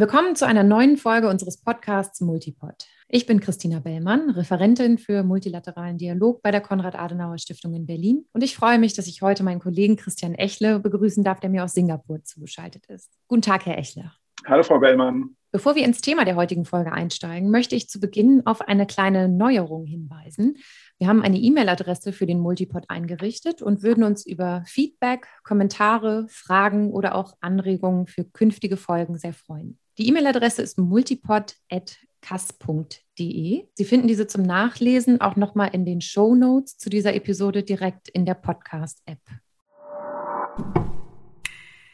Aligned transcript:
Willkommen 0.00 0.34
zu 0.34 0.46
einer 0.46 0.62
neuen 0.62 0.96
Folge 0.96 1.28
unseres 1.28 1.60
Podcasts 1.60 2.22
Multipod. 2.22 2.86
Ich 3.06 3.26
bin 3.26 3.38
Christina 3.38 3.80
Bellmann, 3.80 4.30
Referentin 4.30 4.96
für 4.96 5.22
multilateralen 5.22 5.98
Dialog 5.98 6.40
bei 6.40 6.50
der 6.50 6.62
Konrad-Adenauer-Stiftung 6.62 7.74
in 7.74 7.84
Berlin. 7.84 8.24
Und 8.32 8.42
ich 8.42 8.56
freue 8.56 8.78
mich, 8.78 8.94
dass 8.94 9.06
ich 9.08 9.20
heute 9.20 9.42
meinen 9.42 9.60
Kollegen 9.60 9.96
Christian 9.96 10.34
Echle 10.34 10.80
begrüßen 10.80 11.22
darf, 11.22 11.40
der 11.40 11.50
mir 11.50 11.64
aus 11.64 11.74
Singapur 11.74 12.24
zugeschaltet 12.24 12.86
ist. 12.86 13.10
Guten 13.28 13.42
Tag, 13.42 13.66
Herr 13.66 13.76
Echle. 13.76 14.10
Hallo, 14.46 14.62
Frau 14.62 14.78
Bellmann. 14.78 15.36
Bevor 15.52 15.74
wir 15.74 15.84
ins 15.84 16.00
Thema 16.00 16.24
der 16.24 16.36
heutigen 16.36 16.64
Folge 16.64 16.92
einsteigen, 16.92 17.50
möchte 17.50 17.76
ich 17.76 17.90
zu 17.90 18.00
Beginn 18.00 18.46
auf 18.46 18.62
eine 18.62 18.86
kleine 18.86 19.28
Neuerung 19.28 19.84
hinweisen. 19.84 20.56
Wir 20.98 21.08
haben 21.08 21.20
eine 21.20 21.36
E-Mail-Adresse 21.36 22.14
für 22.14 22.24
den 22.24 22.40
Multipod 22.40 22.84
eingerichtet 22.88 23.60
und 23.60 23.82
würden 23.82 24.04
uns 24.04 24.24
über 24.24 24.62
Feedback, 24.66 25.26
Kommentare, 25.42 26.26
Fragen 26.30 26.90
oder 26.90 27.16
auch 27.16 27.34
Anregungen 27.42 28.06
für 28.06 28.24
künftige 28.24 28.78
Folgen 28.78 29.18
sehr 29.18 29.34
freuen. 29.34 29.78
Die 30.00 30.08
E-Mail-Adresse 30.08 30.62
ist 30.62 30.78
multipod.kass.de. 30.78 33.64
Sie 33.74 33.84
finden 33.84 34.08
diese 34.08 34.26
zum 34.26 34.44
Nachlesen 34.44 35.20
auch 35.20 35.36
nochmal 35.36 35.68
in 35.74 35.84
den 35.84 36.00
Show 36.00 36.34
Notes 36.34 36.78
zu 36.78 36.88
dieser 36.88 37.12
Episode 37.12 37.62
direkt 37.62 38.08
in 38.08 38.24
der 38.24 38.32
Podcast-App. 38.32 39.20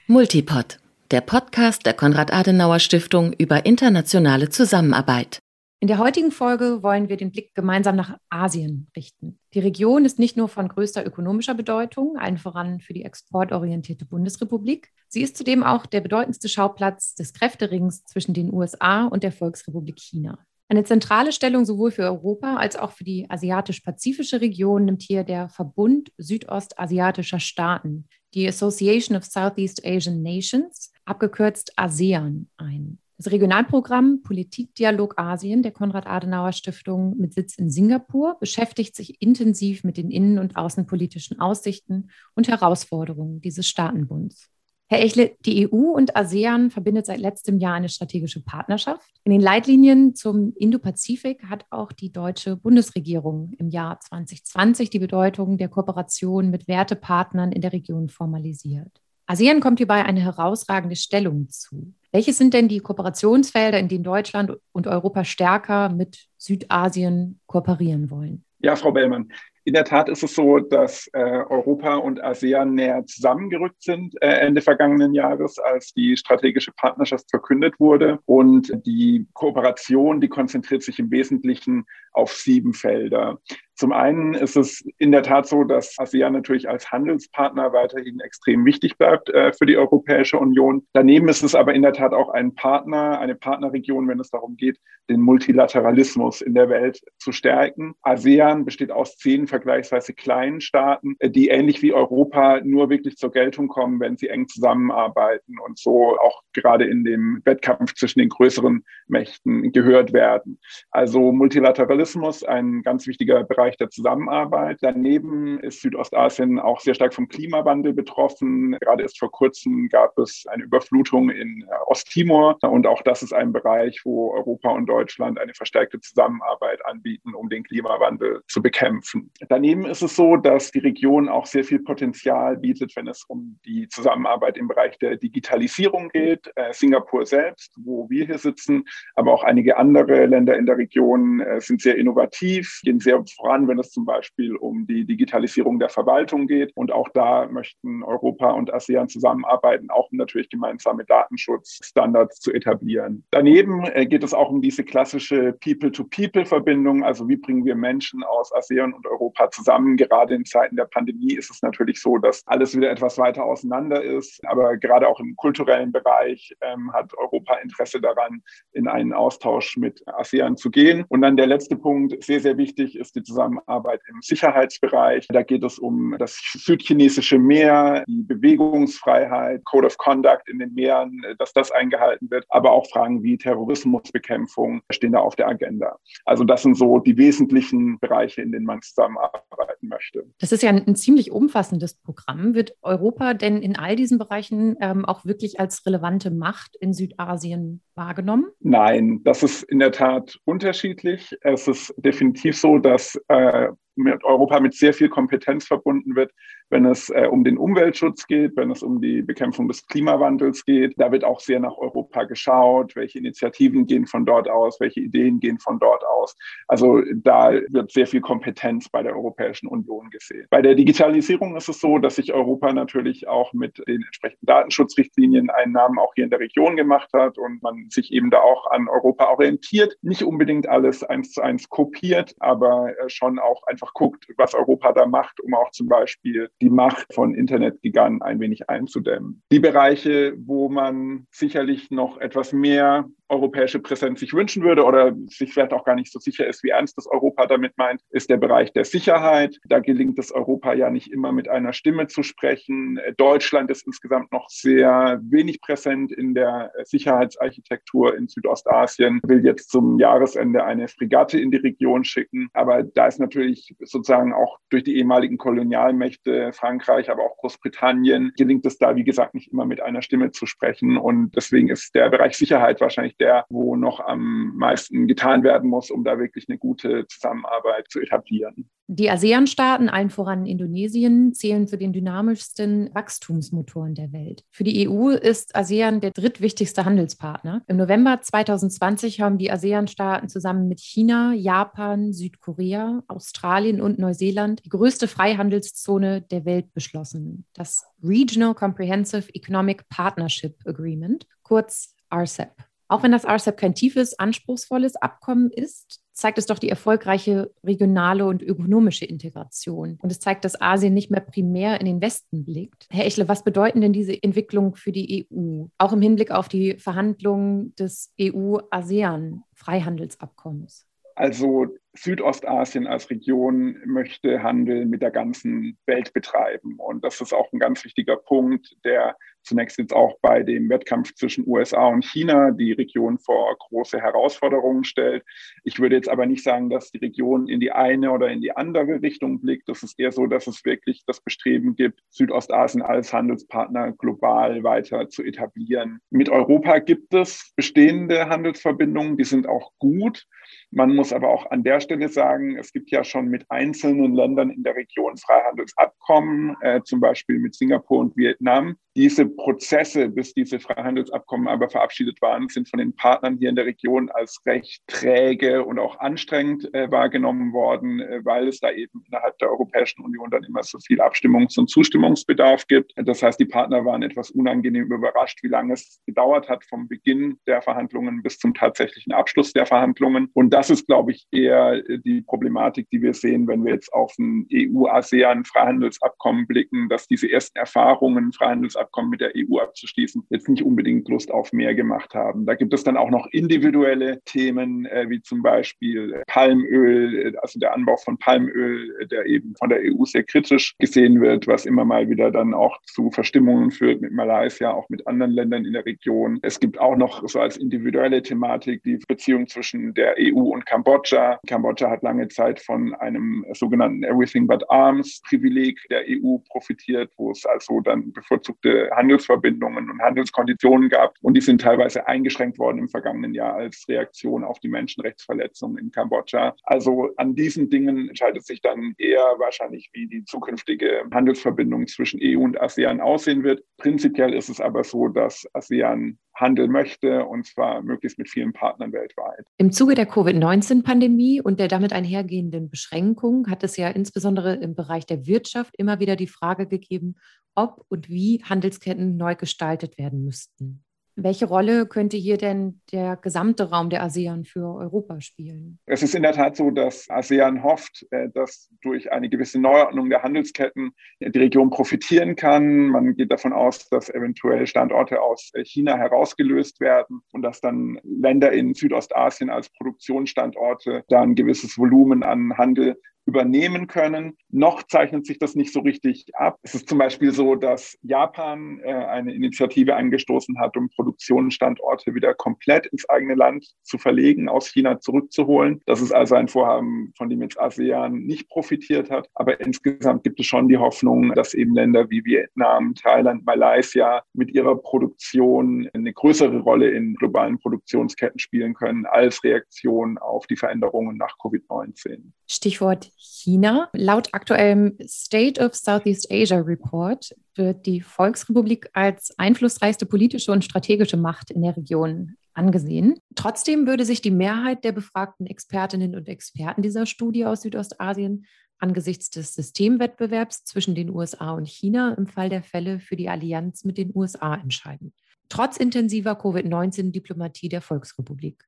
Multipod, 0.06 0.78
der 1.11 1.20
Podcast 1.20 1.84
der 1.84 1.95
Konrad-Adenauer-Stiftung 1.95 3.33
über 3.33 3.66
internationale 3.66 4.50
Zusammenarbeit. 4.50 5.41
In 5.78 5.88
der 5.88 5.98
heutigen 5.98 6.30
Folge 6.30 6.82
wollen 6.82 7.10
wir 7.10 7.18
den 7.18 7.30
Blick 7.30 7.54
gemeinsam 7.54 7.96
nach 7.96 8.16
Asien 8.30 8.88
richten. 8.96 9.38
Die 9.52 9.60
Region 9.60 10.06
ist 10.06 10.18
nicht 10.18 10.34
nur 10.34 10.48
von 10.48 10.68
größter 10.68 11.04
ökonomischer 11.04 11.54
Bedeutung, 11.54 12.16
allen 12.16 12.38
voran 12.38 12.80
für 12.80 12.94
die 12.94 13.04
exportorientierte 13.04 14.06
Bundesrepublik. 14.06 14.90
Sie 15.08 15.20
ist 15.20 15.36
zudem 15.36 15.62
auch 15.62 15.84
der 15.84 16.00
bedeutendste 16.00 16.48
Schauplatz 16.48 17.14
des 17.14 17.34
Kräfterings 17.34 18.04
zwischen 18.04 18.32
den 18.32 18.50
USA 18.52 19.04
und 19.04 19.22
der 19.22 19.32
Volksrepublik 19.32 20.00
China. 20.00 20.38
Eine 20.68 20.84
zentrale 20.84 21.30
Stellung 21.30 21.66
sowohl 21.66 21.90
für 21.90 22.05
Europa 22.05 22.56
als 22.56 22.77
auch 22.77 22.92
für 22.92 23.05
die 23.05 23.30
asiatisch-pazifische 23.30 24.40
Region 24.40 24.86
nimmt 24.86 25.02
hier 25.02 25.24
der 25.24 25.50
Verbund 25.50 26.11
südostasiatischer 26.16 27.38
Staaten, 27.38 28.08
die 28.33 28.48
Association 28.48 29.16
of 29.16 29.24
Southeast 29.24 29.84
Asian 29.84 30.22
Nations, 30.22 30.90
abgekürzt 31.05 31.74
ASEAN, 31.77 32.48
ein. 32.56 32.98
Das 33.19 33.33
Regionalprogramm 33.33 34.20
Politikdialog 34.22 35.19
Asien 35.19 35.62
der 35.62 35.72
Konrad-Adenauer-Stiftung 35.72 37.17
mit 37.17 37.33
Sitz 37.33 37.56
in 37.56 37.70
Singapur 37.70 38.36
beschäftigt 38.41 38.95
sich 38.95 39.23
intensiv 39.23 39.84
mit 39.84 39.97
den 39.97 40.11
innen- 40.11 40.39
und 40.39 40.56
außenpolitischen 40.56 41.41
Aussichten 41.41 42.11
und 42.34 42.48
Herausforderungen 42.48 43.41
dieses 43.41 43.67
Staatenbunds. 43.67 44.50
Herr 44.89 45.03
Echle, 45.03 45.34
die 45.47 45.67
EU 45.67 45.92
und 45.97 46.14
ASEAN 46.14 46.70
verbindet 46.70 47.06
seit 47.06 47.19
letztem 47.19 47.58
Jahr 47.58 47.75
eine 47.75 47.89
strategische 47.89 48.45
Partnerschaft. 48.45 49.11
In 49.25 49.33
den 49.33 49.41
Leitlinien 49.41 50.14
zum 50.14 50.53
Indo-Pazifik 50.55 51.45
hat 51.45 51.64
auch 51.70 51.92
die 51.92 52.12
deutsche 52.12 52.56
Bundesregierung 52.56 53.55
im 53.58 53.70
Jahr 53.70 53.98
2020 53.98 54.91
die 54.91 54.98
Bedeutung 54.98 55.56
der 55.56 55.69
Kooperation 55.69 56.51
mit 56.51 56.69
Wertepartnern 56.69 57.51
in 57.51 57.62
der 57.62 57.73
Region 57.73 58.11
formalisiert. 58.11 59.01
ASEAN 59.27 59.61
kommt 59.61 59.78
hierbei 59.78 60.05
eine 60.05 60.20
herausragende 60.20 60.95
Stellung 60.95 61.48
zu. 61.48 61.92
Welches 62.17 62.39
sind 62.39 62.55
denn 62.55 62.67
die 62.67 62.81
Kooperationsfelder, 62.81 63.78
in 63.78 63.89
denen 63.89 64.03
Deutschland 64.03 64.50
und 64.72 64.86
Europa 64.86 65.22
stärker 65.22 65.91
mit 65.91 66.28
Südasien 66.39 67.41
kooperieren 67.45 68.11
wollen? 68.11 68.42
Ja, 68.61 68.75
Frau 68.75 68.91
Bellmann, 68.91 69.31
in 69.64 69.75
der 69.75 69.84
Tat 69.84 70.08
ist 70.08 70.23
es 70.23 70.34
so, 70.34 70.58
dass 70.58 71.11
äh, 71.12 71.19
Europa 71.19 71.97
und 71.97 72.25
ASEAN 72.25 72.75
näher 72.75 73.05
zusammengerückt 73.05 73.83
sind 73.83 74.14
äh, 74.23 74.28
Ende 74.28 74.62
vergangenen 74.62 75.12
Jahres, 75.12 75.58
als 75.58 75.92
die 75.92 76.17
strategische 76.17 76.73
Partnerschaft 76.73 77.28
verkündet 77.28 77.78
wurde. 77.78 78.19
Und 78.25 78.73
die 78.86 79.27
Kooperation, 79.34 80.23
die 80.23 80.28
konzentriert 80.28 80.84
sich 80.84 80.98
im 80.98 81.11
Wesentlichen 81.11 81.84
auf 82.12 82.33
sieben 82.33 82.73
Felder. 82.73 83.41
Zum 83.77 83.92
einen 83.92 84.32
ist 84.32 84.56
es 84.56 84.82
in 84.96 85.12
der 85.12 85.22
Tat 85.22 85.46
so, 85.46 85.62
dass 85.62 85.98
ASEAN 85.98 86.33
natürlich 86.33 86.67
als 86.67 86.90
Handelspartner 86.90 87.74
weiterhin 87.74 88.20
extrem 88.20 88.64
wichtig 88.64 88.96
bleibt 88.96 89.28
äh, 89.28 89.52
für 89.52 89.67
die 89.67 89.77
Europäische 89.77 90.39
Union. 90.39 90.86
Daneben 90.95 91.28
ist 91.28 91.42
es 91.42 91.55
aber 91.55 91.74
in 91.74 91.83
der 91.83 91.92
Tat 91.92 92.14
auch 92.14 92.30
ein 92.30 92.55
Partner, 92.55 93.20
eine 93.20 93.34
Partnerregion, 93.34 94.08
wenn 94.08 94.18
es 94.18 94.30
darum 94.30 94.56
geht, 94.56 94.78
den 95.11 95.20
Multilateralismus 95.20 96.40
in 96.40 96.55
der 96.55 96.70
Welt 96.70 97.02
zu 97.18 97.33
stärken. 97.33 97.95
ASEAN 98.01 98.64
besteht 98.64 98.90
aus 98.90 99.18
zehn 99.18 99.46
vergleichsweise 99.46 100.14
kleinen 100.14 100.62
Staaten, 100.62 101.14
äh, 101.18 101.28
die 101.28 101.48
ähnlich 101.48 101.83
wie 101.83 101.92
Europa 101.92 102.61
nur 102.64 102.89
wirklich 102.89 103.18
zur 103.18 103.30
Geltung 103.30 103.68
kommen, 103.68 104.01
wenn 104.01 104.17
sie 104.17 104.28
eng 104.28 104.48
zusammenarbeiten 104.48 105.58
und 105.58 105.78
so 105.78 106.18
auch 106.18 106.42
gerade 106.55 106.86
in 106.86 107.05
dem 107.05 107.42
Wettkampf 107.45 107.95
zwischen 107.95 108.20
den 108.20 108.30
größeren 108.30 108.84
Mächten 109.06 109.70
gehört 109.72 110.14
werden. 110.14 110.58
Also 110.90 111.30
Multilateralismus, 111.30 112.42
ein 112.42 112.80
ganz 112.83 113.06
wichtiger 113.06 113.45
Bereich 113.45 113.65
Bereich 113.66 113.77
der 113.78 113.90
Zusammenarbeit. 113.90 114.78
Daneben 114.80 115.58
ist 115.58 115.82
Südostasien 115.82 116.60
auch 116.60 116.78
sehr 116.78 116.94
stark 116.94 117.12
vom 117.12 117.27
Klimawandel 117.27 117.92
betroffen. 117.92 118.77
Gerade 118.80 119.02
erst 119.02 119.18
vor 119.18 119.32
kurzem 119.32 119.88
gab 119.88 120.16
es 120.18 120.44
eine 120.46 120.62
Überflutung 120.62 121.30
in 121.30 121.66
Osttimor. 121.86 122.58
Und 122.62 122.86
auch 122.86 123.02
das 123.02 123.24
ist 123.24 123.32
ein 123.32 123.52
Bereich, 123.52 124.02
wo 124.04 124.32
Europa 124.32 124.70
und 124.70 124.86
Deutschland 124.86 125.40
eine 125.40 125.52
verstärkte 125.52 125.98
Zusammenarbeit 126.00 126.84
anbieten, 126.86 127.34
um 127.34 127.48
den 127.48 127.64
Klimawandel 127.64 128.40
zu 128.46 128.62
bekämpfen. 128.62 129.32
Daneben 129.49 129.84
ist 129.84 130.02
es 130.02 130.14
so, 130.14 130.37
dass 130.37 130.70
die 130.70 130.78
Region 130.78 131.28
auch 131.28 131.46
sehr 131.46 131.64
viel 131.64 131.81
Potenzial 131.81 132.56
bietet, 132.56 132.94
wenn 132.94 133.08
es 133.08 133.25
um 133.26 133.58
die 133.64 133.88
Zusammenarbeit 133.88 134.56
im 134.58 134.69
Bereich 134.69 134.96
der 134.98 135.16
Digitalisierung 135.16 136.08
geht. 136.10 136.52
Äh, 136.54 136.72
Singapur 136.72 137.26
selbst, 137.26 137.75
wo 137.76 138.08
wir 138.08 138.26
hier 138.26 138.38
sitzen, 138.38 138.84
aber 139.16 139.32
auch 139.32 139.43
einige 139.43 139.76
andere 139.76 140.26
Länder 140.26 140.56
in 140.56 140.66
der 140.66 140.78
Region 140.78 141.40
äh, 141.40 141.60
sind 141.60 141.81
sehr 141.81 141.96
innovativ, 141.96 142.81
gehen 142.84 143.00
sehr 143.00 143.25
voran 143.34 143.56
voran, 143.56 143.69
wenn 143.69 143.78
es 143.78 143.90
zum 143.90 144.05
Beispiel 144.05 144.56
um 144.56 144.87
die 144.87 145.05
Digitalisierung 145.05 145.78
der 145.78 145.88
Verwaltung 145.88 146.46
geht. 146.46 146.72
Und 146.75 146.93
auch 146.93 147.08
da 147.14 147.46
möchten 147.46 148.02
Europa 148.02 148.50
und 148.50 148.72
ASEAN 148.72 149.08
zusammenarbeiten, 149.08 149.90
auch 149.90 150.11
um 150.11 150.19
natürlich 150.19 150.49
gemeinsame 150.49 151.05
Datenschutzstandards 151.05 152.40
zu 152.40 152.52
etablieren. 152.52 153.25
Daneben 153.31 153.84
äh, 153.84 154.06
geht 154.06 154.22
es 154.22 154.34
auch 154.34 154.50
um 154.50 154.61
diese 154.61 154.84
klassische 154.84 155.55
People-to-People-Verbindung. 155.61 157.05
Also 157.05 157.28
wie 157.28 157.37
bringen 157.37 157.64
wir 157.64 157.75
Menschen 157.75 158.22
aus 158.22 158.52
ASEAN 158.55 158.93
und 158.93 159.06
Europa 159.06 159.50
zusammen? 159.50 159.96
Gerade 159.96 160.34
in 160.34 160.44
Zeiten 160.44 160.76
der 160.76 160.87
Pandemie 160.87 161.34
ist 161.34 161.50
es 161.50 161.62
natürlich 161.62 162.00
so, 162.00 162.19
dass 162.19 162.43
alles 162.46 162.76
wieder 162.76 162.90
etwas 162.90 163.19
weiter 163.19 163.44
auseinander 163.44 164.02
ist. 164.02 164.40
Aber 164.46 164.76
gerade 164.76 165.08
auch 165.08 165.20
im 165.20 165.37
kulturellen 165.37 165.93
Bereich 165.93 166.55
ähm, 166.61 166.93
hat 166.93 167.12
Europa 167.16 167.55
Interesse 167.56 168.00
daran, 168.00 168.43
in 168.72 168.88
einen 168.88 169.12
Austausch 169.12 169.76
mit 169.76 170.02
ASEAN 170.06 170.56
zu 170.56 170.70
gehen. 170.70 171.05
Und 171.08 171.22
dann 171.22 171.37
der 171.37 171.46
letzte 171.46 171.76
Punkt, 171.76 172.22
sehr, 172.22 172.40
sehr 172.40 172.56
wichtig, 172.58 172.96
ist 172.96 173.16
die 173.16 173.22
Zusammenarbeit 173.22 173.45
Zusammenarbeit 173.46 174.00
im 174.08 174.20
Sicherheitsbereich. 174.23 175.26
Da 175.29 175.43
geht 175.43 175.64
es 175.64 175.79
um 175.79 176.17
das 176.19 176.40
südchinesische 176.55 177.38
Meer, 177.38 178.05
die 178.06 178.23
Bewegungsfreiheit, 178.23 179.64
Code 179.64 179.87
of 179.87 179.96
Conduct 179.99 180.49
in 180.49 180.58
den 180.58 180.75
Meeren, 180.75 181.23
dass 181.38 181.52
das 181.52 181.70
eingehalten 181.70 182.31
wird. 182.31 182.44
Aber 182.49 182.73
auch 182.73 182.87
Fragen 182.88 183.23
wie 183.23 183.38
Terrorismusbekämpfung 183.38 184.82
stehen 184.90 185.12
da 185.12 185.20
auf 185.20 185.37
der 185.37 185.49
Agenda. 185.49 185.96
Also 186.25 186.44
das 186.44 186.62
sind 186.62 186.76
so 186.76 186.99
die 186.99 187.17
wesentlichen 187.17 187.99
Bereiche, 188.00 188.43
in 188.43 188.52
denen 188.52 188.67
man 188.67 188.82
zusammenarbeiten 188.82 189.88
möchte. 189.88 190.25
Das 190.40 190.52
ist 190.52 190.62
ja 190.62 190.70
ein, 190.70 190.87
ein 190.87 190.96
ziemlich 190.96 191.31
umfassendes 191.31 191.94
Programm. 191.94 192.55
Wird 192.55 192.75
Europa 192.82 193.34
denn 193.34 193.62
in 193.62 193.76
all 193.76 193.96
diesen 193.96 194.19
Bereichen 194.19 194.76
ähm, 194.81 195.05
auch 195.05 195.25
wirklich 195.25 195.61
als 195.61 195.87
relevante 195.87 196.31
Macht 196.31 196.76
in 196.76 196.93
Südasien 196.93 197.82
wahrgenommen? 197.94 198.46
Nein, 198.61 199.20
das 199.25 199.43
ist 199.43 199.62
in 199.64 199.78
der 199.78 199.93
Tat 199.93 200.38
unterschiedlich. 200.44 201.37
Es 201.40 201.67
ist 201.67 201.94
definitiv 201.96 202.56
so, 202.58 202.78
dass 202.78 203.19
äh, 203.37 203.73
mit 203.97 204.25
Europa 204.25 204.61
mit 204.61 204.75
sehr 204.75 204.93
viel 204.93 205.08
Kompetenz 205.08 205.67
verbunden 205.67 206.17
wird, 206.17 206.32
wenn 206.70 206.84
es 206.84 207.10
äh, 207.10 207.28
um 207.31 207.44
den 207.44 207.58
Umweltschutz 207.58 208.26
geht, 208.26 208.56
wenn 208.56 208.70
es 208.70 208.82
um 208.82 209.00
die 209.00 209.22
Bekämpfung 209.22 209.69
des 209.69 209.87
Klimawandels 209.87 210.64
geht. 210.64 210.94
Da 210.96 211.12
wird 211.12 211.25
auch 211.25 211.40
sehr 211.40 211.60
nach 211.60 211.76
Europa 211.76 212.25
geschaut, 212.25 212.96
welche 212.96 213.19
Initiativen 213.19 213.87
gehen 213.87 214.06
von 214.06 214.26
dort 214.26 214.48
aus, 214.48 214.80
welche 214.80 215.00
Ideen 215.00 215.40
gehen 215.40 215.58
von 215.58 215.78
dort 215.78 216.04
aus. 216.04 216.34
Also 216.68 217.02
da 217.14 217.52
wird 217.68 217.92
sehr 217.92 218.06
viel 218.06 218.20
Kompetenz 218.20 218.88
bei 218.88 219.02
der 219.02 219.14
Europäischen 219.14 219.68
Union 219.68 220.10
gesehen. 220.10 220.46
Bei 220.50 220.62
der 220.62 220.74
Digitalisierung 220.74 221.56
ist 221.56 221.68
es 221.68 221.80
so, 221.80 221.98
dass 221.98 222.16
sich 222.16 222.32
Europa 222.32 222.72
natürlich 222.72 223.28
auch 223.28 223.52
mit 223.52 223.78
den 223.86 224.02
entsprechenden 224.02 224.46
Datenschutzrichtlinien 224.46 225.50
einen 225.50 225.72
Namen 225.72 225.98
auch 225.98 226.12
hier 226.14 226.24
in 226.24 226.30
der 226.30 226.40
Region 226.40 226.76
gemacht 226.76 227.10
hat 227.12 227.38
und 227.38 227.62
man 227.62 227.88
sich 227.90 228.12
eben 228.12 228.30
da 228.30 228.40
auch 228.40 228.70
an 228.70 228.88
Europa 228.88 229.26
orientiert. 229.26 229.96
Nicht 230.02 230.22
unbedingt 230.22 230.69
alles 230.69 231.04
eins 231.04 231.32
zu 231.32 231.42
eins 231.42 231.69
kopiert, 231.69 232.34
aber 232.40 232.90
äh, 232.98 233.08
schon 233.08 233.38
auch 233.38 233.62
einfach 233.66 233.92
guckt, 233.94 234.26
was 234.36 234.54
Europa 234.54 234.92
da 234.92 235.06
macht, 235.06 235.40
um 235.40 235.54
auch 235.54 235.70
zum 235.70 235.88
Beispiel 235.88 236.50
die 236.61 236.70
Macht 236.70 237.12
von 237.12 237.35
Internetgiganten 237.35 238.23
ein 238.23 238.41
wenig 238.41 238.69
einzudämmen. 238.69 239.43
Die 239.53 239.61
Bereiche, 239.61 240.35
wo 240.38 240.69
man 240.69 241.26
sicherlich 241.31 241.91
noch 241.91 242.19
etwas 242.19 242.53
mehr 242.53 243.06
europäische 243.29 243.81
Präsenz 243.81 244.20
sich 244.20 244.32
wünschen 244.32 244.62
würde 244.62 244.85
oder 244.85 245.14
sich 245.26 245.53
vielleicht 245.53 245.73
auch 245.73 245.85
gar 245.85 245.97
nicht 245.97 246.12
so 246.12 246.19
sicher 246.19 246.47
ist, 246.47 246.62
wie 246.62 246.70
ernst 246.70 246.97
das 246.97 247.06
Europa 247.06 247.47
damit 247.47 247.76
meint, 247.76 248.00
ist 248.11 248.31
der 248.31 248.37
Bereich 248.37 248.73
der 248.73 248.85
Sicherheit. 248.85 249.58
Da 249.64 249.81
gelingt 249.81 250.19
es 250.19 250.32
Europa 250.32 250.75
ja 250.75 250.91
nicht 250.91 251.12
immer 251.12 251.32
mit 251.32 251.49
einer 251.49 251.73
Stimme 251.73 252.06
zu 252.06 252.23
sprechen. 252.23 253.00
Deutschland 253.17 253.70
ist 253.70 253.87
insgesamt 253.87 254.32
noch 254.32 254.49
sehr 254.49 255.20
wenig 255.25 255.61
präsent 255.61 256.12
in 256.12 256.35
der 256.35 256.73
Sicherheitsarchitektur 256.85 258.17
in 258.17 258.29
Südostasien, 258.29 259.20
will 259.25 259.44
jetzt 259.44 259.70
zum 259.70 259.99
Jahresende 259.99 260.64
eine 260.64 260.88
Fregatte 260.88 261.41
in 261.41 261.50
die 261.50 261.58
Region 261.58 262.05
schicken. 262.05 262.49
Aber 262.53 262.82
da 262.82 263.06
ist 263.06 263.19
natürlich 263.19 263.75
sozusagen 263.81 264.32
auch 264.32 264.58
durch 264.70 264.85
die 264.85 264.97
ehemaligen 264.99 265.37
Kolonialmächte 265.37 266.45
Frankreich, 266.52 267.10
aber 267.10 267.22
auch 267.22 267.37
Großbritannien, 267.38 268.32
gelingt 268.37 268.66
es 268.66 268.78
da, 268.78 268.96
wie 268.96 269.04
gesagt, 269.04 269.34
nicht 269.34 269.52
immer 269.52 269.64
mit 269.64 269.81
einer 269.81 270.02
Stimme 270.02 270.31
zu 270.31 270.46
sprechen. 270.46 270.96
Und 270.96 271.34
deswegen 271.37 271.69
ist 271.69 271.94
der 271.94 272.08
Bereich 272.10 272.37
Sicherheit 272.37 272.81
wahrscheinlich 272.81 273.16
der, 273.16 273.44
wo 273.48 273.76
noch 273.76 274.00
am 274.00 274.52
meisten 274.56 275.06
getan 275.06 275.43
werden 275.43 275.69
muss, 275.69 275.90
um 275.90 276.04
da 276.04 276.19
wirklich 276.19 276.46
eine 276.48 276.58
gute 276.58 277.06
Zusammenarbeit 277.06 277.90
zu 277.90 278.00
etablieren. 278.00 278.70
Die 278.88 279.10
ASEAN-Staaten, 279.10 279.88
allen 279.88 280.10
voran 280.10 280.46
Indonesien, 280.46 281.34
zählen 281.34 281.66
zu 281.66 281.76
den 281.76 281.92
dynamischsten 281.92 282.94
Wachstumsmotoren 282.94 283.96
der 283.96 284.12
Welt. 284.12 284.44
Für 284.52 284.62
die 284.62 284.88
EU 284.88 285.08
ist 285.10 285.56
ASEAN 285.56 286.00
der 286.00 286.12
drittwichtigste 286.12 286.84
Handelspartner. 286.84 287.62
Im 287.66 287.78
November 287.78 288.20
2020 288.22 289.20
haben 289.20 289.38
die 289.38 289.50
ASEAN-Staaten 289.50 290.28
zusammen 290.28 290.68
mit 290.68 290.78
China, 290.78 291.34
Japan, 291.34 292.12
Südkorea, 292.12 293.02
Australien 293.08 293.80
und 293.80 293.98
Neuseeland 293.98 294.64
die 294.64 294.68
größte 294.70 295.08
Freihandelszone 295.08 296.22
der 296.22 296.44
Welt 296.44 296.72
beschlossen, 296.72 297.44
das 297.54 297.84
Regional 298.04 298.54
Comprehensive 298.54 299.34
Economic 299.34 299.88
Partnership 299.88 300.60
Agreement, 300.64 301.26
kurz 301.42 301.96
RCEP. 302.14 302.52
Auch 302.88 303.02
wenn 303.02 303.12
das 303.12 303.24
RCEP 303.24 303.56
kein 303.56 303.74
tiefes, 303.74 304.18
anspruchsvolles 304.18 304.96
Abkommen 304.96 305.50
ist, 305.50 306.02
zeigt 306.12 306.36
es 306.38 306.46
doch 306.46 306.58
die 306.58 306.70
erfolgreiche 306.70 307.52
regionale 307.62 308.26
und 308.26 308.42
ökonomische 308.42 309.04
Integration. 309.04 309.98
Und 310.00 310.10
es 310.10 310.18
zeigt, 310.20 310.44
dass 310.44 310.60
Asien 310.60 310.94
nicht 310.94 311.10
mehr 311.10 311.20
primär 311.20 311.80
in 311.80 311.86
den 311.86 312.00
Westen 312.00 312.44
blickt. 312.44 312.86
Herr 312.90 313.06
Echle, 313.06 313.28
was 313.28 313.44
bedeuten 313.44 313.80
denn 313.80 313.92
diese 313.92 314.22
Entwicklungen 314.22 314.74
für 314.76 314.92
die 314.92 315.26
EU? 315.30 315.64
Auch 315.78 315.92
im 315.92 316.00
Hinblick 316.00 316.30
auf 316.30 316.48
die 316.48 316.76
Verhandlungen 316.78 317.74
des 317.74 318.12
EU-ASEAN-Freihandelsabkommens. 318.20 320.86
Also 321.16 321.66
Südostasien 321.96 322.87
als 322.87 323.10
Region 323.10 323.78
möchte 323.84 324.43
Handel 324.43 324.87
mit 324.87 325.02
der 325.02 325.10
ganzen 325.10 325.78
Welt 325.87 326.12
betreiben. 326.12 326.76
Und 326.78 327.04
das 327.04 327.20
ist 327.20 327.32
auch 327.32 327.52
ein 327.52 327.58
ganz 327.58 327.84
wichtiger 327.84 328.16
Punkt, 328.16 328.76
der 328.84 329.16
zunächst 329.46 329.78
jetzt 329.78 329.94
auch 329.94 330.19
bei 330.20 330.43
dem 330.43 330.69
Wettkampf 330.69 331.14
zwischen 331.14 331.46
USA 331.46 331.87
und 331.87 332.04
China 332.04 332.50
die 332.50 332.72
Region 332.72 333.19
vor 333.19 333.56
große 333.58 334.00
Herausforderungen 334.00 334.84
stellt. 334.84 335.25
Ich 335.64 335.78
würde 335.78 335.96
jetzt 335.96 336.08
aber 336.08 336.26
nicht 336.26 336.43
sagen, 336.43 336.69
dass 336.69 336.90
die 336.90 336.98
Region 336.98 337.48
in 337.48 337.60
die 337.60 337.72
eine 337.72 338.10
oder 338.10 338.28
in 338.28 338.40
die 338.40 338.54
andere 338.56 339.00
Richtung 339.02 339.40
blickt. 339.40 339.69
Das 339.69 339.82
ist 339.82 339.98
eher 339.98 340.12
so, 340.12 340.26
dass 340.26 340.46
es 340.46 340.64
wirklich 340.64 341.04
das 341.06 341.20
Bestreben 341.20 341.76
gibt, 341.76 342.00
Südostasien 342.10 342.82
als 342.82 343.12
Handelspartner 343.12 343.93
global 343.93 344.62
weiter 344.64 345.08
zu 345.08 345.22
etablieren. 345.22 346.00
Mit 346.10 346.28
Europa 346.28 346.81
gibt 346.81 347.14
es 347.14 347.52
bestehende 347.54 348.28
Handelsverbindungen, 348.28 349.16
die 349.16 349.25
sind 349.25 349.48
auch 349.48 349.72
gut. 349.78 350.26
Man 350.70 350.94
muss 350.94 351.12
aber 351.12 351.28
auch 351.28 351.50
an 351.50 351.62
der 351.62 351.81
Stelle 351.86 352.08
sagen, 352.08 352.58
es 352.58 352.72
gibt 352.72 352.90
ja 352.90 353.04
schon 353.04 353.28
mit 353.28 353.46
einzelnen 353.48 354.14
Ländern 354.14 354.50
in 354.50 354.62
der 354.64 354.74
Region 354.74 355.16
Freihandelsabkommen, 355.16 356.56
äh, 356.60 356.82
zum 356.82 357.00
Beispiel 357.00 357.38
mit 357.38 357.54
Singapur 357.54 358.00
und 358.00 358.16
Vietnam. 358.16 358.76
Diese 358.96 359.26
Prozesse, 359.26 360.08
bis 360.08 360.32
diese 360.32 360.58
Freihandelsabkommen 360.58 361.48
aber 361.48 361.69
verabschiedet 361.69 362.22
waren, 362.22 362.48
sind 362.48 362.66
von 362.66 362.78
den 362.78 362.96
Partnern 362.96 363.37
hier 363.37 363.50
in 363.50 363.54
der 363.54 363.66
Region 363.66 364.08
als 364.08 364.40
recht 364.46 364.82
träge 364.87 365.62
und 365.66 365.78
auch 365.78 366.00
anstrengend 366.00 366.72
äh, 366.72 366.90
wahrgenommen 366.90 367.52
worden, 367.52 368.00
äh, 368.00 368.25
weil 368.25 368.48
es 368.48 368.58
da 368.58 368.70
eben 368.70 369.04
innerhalb 369.06 369.37
der 369.37 369.50
Europäischen 369.50 370.02
Union 370.02 370.31
dann 370.31 370.44
immer 370.44 370.62
so 370.62 370.78
viel 370.78 370.98
Abstimmungs- 371.02 371.58
und 371.58 371.69
Zustimmungsbedarf 371.69 372.66
gibt. 372.69 372.94
Das 372.96 373.22
heißt, 373.22 373.38
die 373.38 373.44
Partner 373.44 373.84
waren 373.84 374.02
etwas 374.02 374.31
unangenehm 374.31 374.90
überrascht, 374.90 375.43
wie 375.43 375.48
lange 375.48 375.75
es 375.75 376.00
gedauert 376.06 376.48
hat 376.48 376.64
vom 376.64 376.88
Beginn 376.88 377.38
der 377.46 377.60
Verhandlungen 377.60 378.22
bis 378.22 378.38
zum 378.38 378.54
tatsächlichen 378.54 379.12
Abschluss 379.12 379.52
der 379.52 379.66
Verhandlungen. 379.66 380.31
Und 380.32 380.54
das 380.54 380.70
ist, 380.70 380.87
glaube 380.87 381.12
ich, 381.12 381.26
eher 381.31 381.82
die 381.82 382.22
Problematik, 382.22 382.88
die 382.88 383.02
wir 383.02 383.12
sehen, 383.12 383.46
wenn 383.46 383.62
wir 383.62 383.75
jetzt 383.75 383.93
auf 383.93 384.14
ein 384.19 384.46
EU-ASEAN-Freihandelsabkommen 384.50 386.46
blicken, 386.46 386.88
dass 386.88 387.06
diese 387.06 387.31
ersten 387.31 387.58
Erfahrungen, 387.58 388.32
Freihandelsabkommen 388.32 388.85
mit 389.10 389.20
der 389.20 389.32
EU 389.36 389.58
abzuschließen, 389.58 390.26
jetzt 390.30 390.48
nicht 390.48 390.62
unbedingt 390.62 391.08
Lust 391.08 391.30
auf 391.30 391.52
mehr 391.52 391.74
gemacht 391.74 392.14
haben. 392.14 392.46
Da 392.46 392.54
gibt 392.54 392.74
es 392.74 392.84
dann 392.84 392.96
auch 392.96 393.10
noch 393.10 393.26
individuelle 393.32 394.20
Themen, 394.24 394.86
äh, 394.86 395.08
wie 395.08 395.20
zum 395.22 395.42
Beispiel 395.42 396.22
Palmöl, 396.26 397.18
äh, 397.18 397.36
also 397.42 397.58
der 397.58 397.74
Anbau 397.74 397.96
von 397.96 398.18
Palmöl, 398.18 398.96
äh, 399.00 399.06
der 399.06 399.26
eben 399.26 399.54
von 399.58 399.68
der 399.68 399.80
EU 399.82 400.04
sehr 400.04 400.24
kritisch 400.24 400.74
gesehen 400.78 401.20
wird, 401.20 401.46
was 401.46 401.66
immer 401.66 401.84
mal 401.84 402.08
wieder 402.08 402.30
dann 402.30 402.54
auch 402.54 402.80
zu 402.82 403.10
Verstimmungen 403.10 403.70
führt 403.70 404.00
mit 404.00 404.12
Malaysia, 404.12 404.72
auch 404.72 404.88
mit 404.88 405.06
anderen 405.06 405.32
Ländern 405.32 405.64
in 405.64 405.72
der 405.72 405.86
Region. 405.86 406.38
Es 406.42 406.60
gibt 406.60 406.78
auch 406.78 406.96
noch 406.96 407.26
so 407.28 407.40
als 407.40 407.56
individuelle 407.56 408.22
Thematik 408.22 408.82
die 408.82 408.98
Beziehung 409.08 409.46
zwischen 409.46 409.94
der 409.94 410.16
EU 410.18 410.52
und 410.52 410.66
Kambodscha. 410.66 411.38
Kambodscha 411.46 411.90
hat 411.90 412.02
lange 412.02 412.28
Zeit 412.28 412.60
von 412.60 412.94
einem 412.94 413.44
sogenannten 413.52 414.02
Everything 414.04 414.46
but 414.46 414.68
Arms 414.70 415.20
Privileg 415.28 415.78
der 415.90 416.04
EU 416.08 416.38
profitiert, 416.48 417.12
wo 417.16 417.30
es 417.30 417.44
also 417.46 417.80
dann 417.80 418.12
bevorzugte 418.12 418.75
Handelsverbindungen 418.93 419.90
und 419.90 420.00
Handelskonditionen 420.00 420.88
gab. 420.88 421.14
Und 421.23 421.34
die 421.34 421.40
sind 421.40 421.61
teilweise 421.61 422.06
eingeschränkt 422.06 422.58
worden 422.58 422.78
im 422.78 422.88
vergangenen 422.88 423.34
Jahr 423.34 423.55
als 423.55 423.84
Reaktion 423.88 424.44
auf 424.44 424.61
die 424.61 424.69
Menschenrechtsverletzungen 424.69 425.78
in 425.78 425.90
Kambodscha. 425.90 426.55
Also 426.64 427.11
an 427.17 427.34
diesen 427.34 427.70
Dingen 427.70 428.08
entscheidet 428.08 428.44
sich 428.44 428.61
dann 428.61 428.94
eher 428.99 429.25
wahrscheinlich, 429.38 429.90
wie 429.93 430.06
die 430.06 430.25
zukünftige 430.25 431.05
Handelsverbindung 431.12 431.87
zwischen 431.87 432.20
EU 432.23 432.40
und 432.40 432.61
ASEAN 432.61 433.00
aussehen 433.00 433.43
wird. 433.43 433.62
Prinzipiell 433.78 434.34
ist 434.34 434.49
es 434.49 434.61
aber 434.61 434.84
so, 434.84 435.08
dass 435.08 435.46
ASEAN 435.52 436.19
Handel 436.37 436.69
möchte 436.69 437.25
und 437.25 437.46
zwar 437.46 437.82
möglichst 437.82 438.19
mit 438.19 438.29
vielen 438.29 438.52
Partnern 438.52 438.93
weltweit. 438.93 439.44
Im 439.56 439.72
Zuge 439.72 439.94
der 439.94 440.06
Covid-19-Pandemie 440.06 441.40
und 441.40 441.58
der 441.58 441.69
damit 441.69 441.93
einhergehenden 441.93 442.70
Beschränkungen 442.70 443.50
hat 443.50 443.64
es 443.64 443.76
ja 443.76 443.88
insbesondere 443.88 444.55
im 444.55 444.75
Bereich 444.75 445.06
der 445.06 445.26
Wirtschaft 445.26 445.75
immer 445.79 445.99
wieder 445.99 446.17
die 446.17 446.26
Frage 446.26 446.67
gegeben, 446.67 447.17
ob 447.56 447.85
und 447.88 448.08
wie 448.08 448.43
Handelsketten 448.44 449.17
neu 449.17 449.35
gestaltet 449.35 449.99
werden 449.99 450.25
müssten. 450.25 450.85
Welche 451.19 451.47
Rolle 451.47 451.87
könnte 451.87 452.19
hier 452.19 452.37
denn 452.37 452.82
der 452.93 453.17
gesamte 453.17 453.70
Raum 453.70 453.88
der 453.88 454.03
ASEAN 454.03 454.44
für 454.44 454.75
Europa 454.76 455.23
spielen? 455.23 455.79
Es 455.87 456.03
ist 456.03 456.14
in 456.14 456.23
der 456.23 456.35
Tat 456.35 456.56
so, 456.56 456.70
dass 456.70 457.08
ASEAN 457.08 457.62
hofft, 457.62 458.06
äh, 458.11 458.29
dass 458.29 458.69
durch 458.82 459.11
eine 459.11 459.31
gewisse 459.31 459.58
Neuordnung 459.58 460.11
der 460.11 460.23
Handelsketten 460.23 460.93
die 461.20 461.38
Region 461.38 461.70
profitieren 461.70 462.37
kann. 462.37 462.88
Man 462.88 463.17
geht 463.17 463.32
davon 463.32 463.55
aus, 463.55 463.88
dass 463.88 464.11
eventuell 464.11 464.67
Standorte 464.67 465.23
aus 465.23 465.53
China 465.64 465.97
herausgelöst 465.97 466.81
werden 466.81 467.20
und 467.32 467.41
dass 467.41 467.62
dann 467.62 467.99
Länder 468.03 468.53
in 468.53 468.75
Südostasien 468.75 469.49
als 469.49 469.70
Produktionsstandorte 469.70 471.03
da 471.08 471.22
ein 471.22 471.34
gewisses 471.34 471.79
Volumen 471.79 472.25
an 472.25 472.58
Handel 472.58 473.01
übernehmen 473.26 473.88
können. 473.88 474.36
Noch 474.50 474.84
zeichnet 474.84 475.26
sich 475.26 475.38
das 475.38 475.54
nicht 475.54 475.72
so 475.72 475.80
richtig 475.80 476.26
ab. 476.34 476.58
Es 476.62 476.74
ist 476.74 476.88
zum 476.88 476.98
Beispiel 476.98 477.32
so, 477.32 477.56
dass 477.56 477.98
Japan 478.02 478.80
äh, 478.82 478.92
eine 478.92 479.34
Initiative 479.34 479.96
angestoßen 479.96 480.58
hat, 480.58 480.76
um 480.76 480.88
Produktionsstandorte 480.90 482.14
wieder 482.14 482.34
komplett 482.34 482.86
ins 482.86 483.08
eigene 483.08 483.34
Land 483.34 483.66
zu 483.82 483.98
verlegen, 483.98 484.48
aus 484.48 484.68
China 484.68 485.00
zurückzuholen. 485.00 485.82
Das 485.86 486.00
ist 486.00 486.12
also 486.12 486.36
ein 486.36 486.48
Vorhaben, 486.48 487.12
von 487.16 487.28
dem 487.28 487.42
jetzt 487.42 487.60
ASEAN 487.60 488.14
nicht 488.14 488.48
profitiert 488.48 489.10
hat. 489.10 489.28
Aber 489.34 489.60
insgesamt 489.60 490.22
gibt 490.22 490.38
es 490.40 490.46
schon 490.46 490.68
die 490.68 490.78
Hoffnung, 490.78 491.34
dass 491.34 491.52
eben 491.52 491.74
Länder 491.74 492.08
wie 492.08 492.24
Vietnam, 492.24 492.94
Thailand, 492.94 493.44
Malaysia 493.44 494.22
mit 494.34 494.50
ihrer 494.54 494.76
Produktion 494.76 495.88
eine 495.92 496.12
größere 496.12 496.60
Rolle 496.60 496.90
in 496.90 497.14
globalen 497.14 497.58
Produktionsketten 497.58 498.38
spielen 498.38 498.74
können 498.74 499.04
als 499.06 499.42
Reaktion 499.42 500.18
auf 500.18 500.46
die 500.46 500.56
Veränderungen 500.56 501.16
nach 501.16 501.36
Covid-19. 501.38 502.32
Stichwort 502.46 503.10
China. 503.17 503.89
Laut 503.93 504.29
aktuellem 504.32 504.96
State 505.06 505.61
of 505.61 505.75
Southeast 505.75 506.31
Asia 506.31 506.58
Report 506.58 507.35
wird 507.55 507.87
die 507.87 508.01
Volksrepublik 508.01 508.89
als 508.93 509.37
einflussreichste 509.39 510.06
politische 510.06 510.53
und 510.53 510.65
strategische 510.65 511.17
Macht 511.17 511.51
in 511.51 511.63
der 511.63 511.77
Region 511.77 512.37
angesehen. 512.55 513.19
Trotzdem 513.35 513.87
würde 513.87 514.05
sich 514.05 514.23
die 514.23 514.31
Mehrheit 514.31 514.85
der 514.85 514.93
befragten 514.93 515.47
Expertinnen 515.47 516.15
und 516.15 516.29
Experten 516.29 516.83
dieser 516.83 517.07
Studie 517.07 517.45
aus 517.45 517.63
Südostasien 517.63 518.47
angesichts 518.79 519.31
des 519.31 519.55
Systemwettbewerbs 519.55 520.65
zwischen 520.65 520.95
den 520.95 521.11
USA 521.11 521.53
und 521.53 521.69
China 521.69 522.15
im 522.15 522.27
Fall 522.27 522.49
der 522.49 522.63
Fälle 522.63 523.01
für 523.01 523.17
die 523.17 523.29
Allianz 523.29 523.85
mit 523.85 523.99
den 523.99 524.13
USA 524.15 524.55
entscheiden. 524.55 525.15
Trotz 525.49 525.77
intensiver 525.77 526.33
Covid-19-Diplomatie 526.33 527.69
der 527.69 527.81
Volksrepublik. 527.81 528.65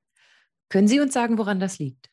Können 0.69 0.89
Sie 0.89 1.01
uns 1.01 1.13
sagen, 1.13 1.39
woran 1.39 1.61
das 1.61 1.79
liegt? 1.79 2.11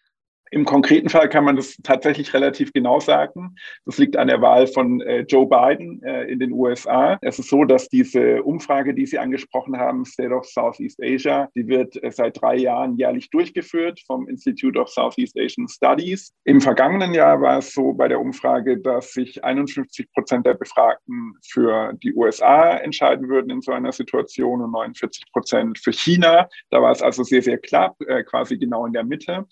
Im 0.52 0.64
konkreten 0.64 1.10
Fall 1.10 1.28
kann 1.28 1.44
man 1.44 1.56
das 1.56 1.76
tatsächlich 1.84 2.34
relativ 2.34 2.72
genau 2.72 3.00
sagen. 3.00 3.56
Das 3.86 3.98
liegt 3.98 4.16
an 4.16 4.28
der 4.28 4.42
Wahl 4.42 4.68
von 4.68 5.02
äh, 5.02 5.22
Joe 5.22 5.48
Biden 5.48 6.04
äh, 6.04 6.26
in 6.26 6.40
den 6.40 6.52
USA. 6.52 7.18
Es 7.22 7.40
ist 7.40 7.50
so, 7.50 7.66
dass 7.66 7.90
diese 7.90 8.44
Umfrage, 8.44 8.94
die 8.94 9.08
Sie 9.08 9.18
angesprochen 9.18 9.78
haben, 9.78 10.06
State 10.06 10.32
of 10.32 10.46
Southeast 10.46 11.02
Asia, 11.02 11.50
die 11.56 11.68
wird 11.68 12.02
äh, 12.04 12.12
seit 12.12 12.40
drei 12.40 12.58
Jahren 12.58 12.96
jährlich 12.96 13.30
durchgeführt 13.32 14.00
vom 14.06 14.28
Institute 14.28 14.80
of 14.80 14.88
Southeast 14.90 15.36
Asian 15.38 15.68
Studies. 15.68 16.32
Im 16.44 16.62
vergangenen 16.62 17.14
Jahr 17.14 17.42
war 17.42 17.58
es 17.58 17.74
so 17.74 17.94
bei 17.94 18.08
der 18.08 18.20
Umfrage, 18.20 18.78
dass 18.78 19.14
sich 19.14 19.44
51 19.44 20.12
Prozent 20.14 20.46
der 20.46 20.54
Befragten 20.54 21.34
für 21.44 21.94
die 22.04 22.14
USA 22.14 22.78
entscheiden 22.78 23.30
würden 23.30 23.50
in 23.50 23.62
so 23.62 23.72
einer 23.72 23.92
Situation 23.92 24.62
und 24.62 24.72
49 24.72 25.24
Prozent 25.32 25.80
für 25.80 25.92
China. 25.92 26.48
Da 26.70 26.82
war 26.82 26.92
es 26.92 27.02
also 27.02 27.24
sehr, 27.24 27.42
sehr 27.42 27.58
knapp, 27.58 27.98
quasi 28.28 28.58
genau 28.58 28.86
in 28.86 28.94
der 28.94 29.04
Mitte. 29.04 29.46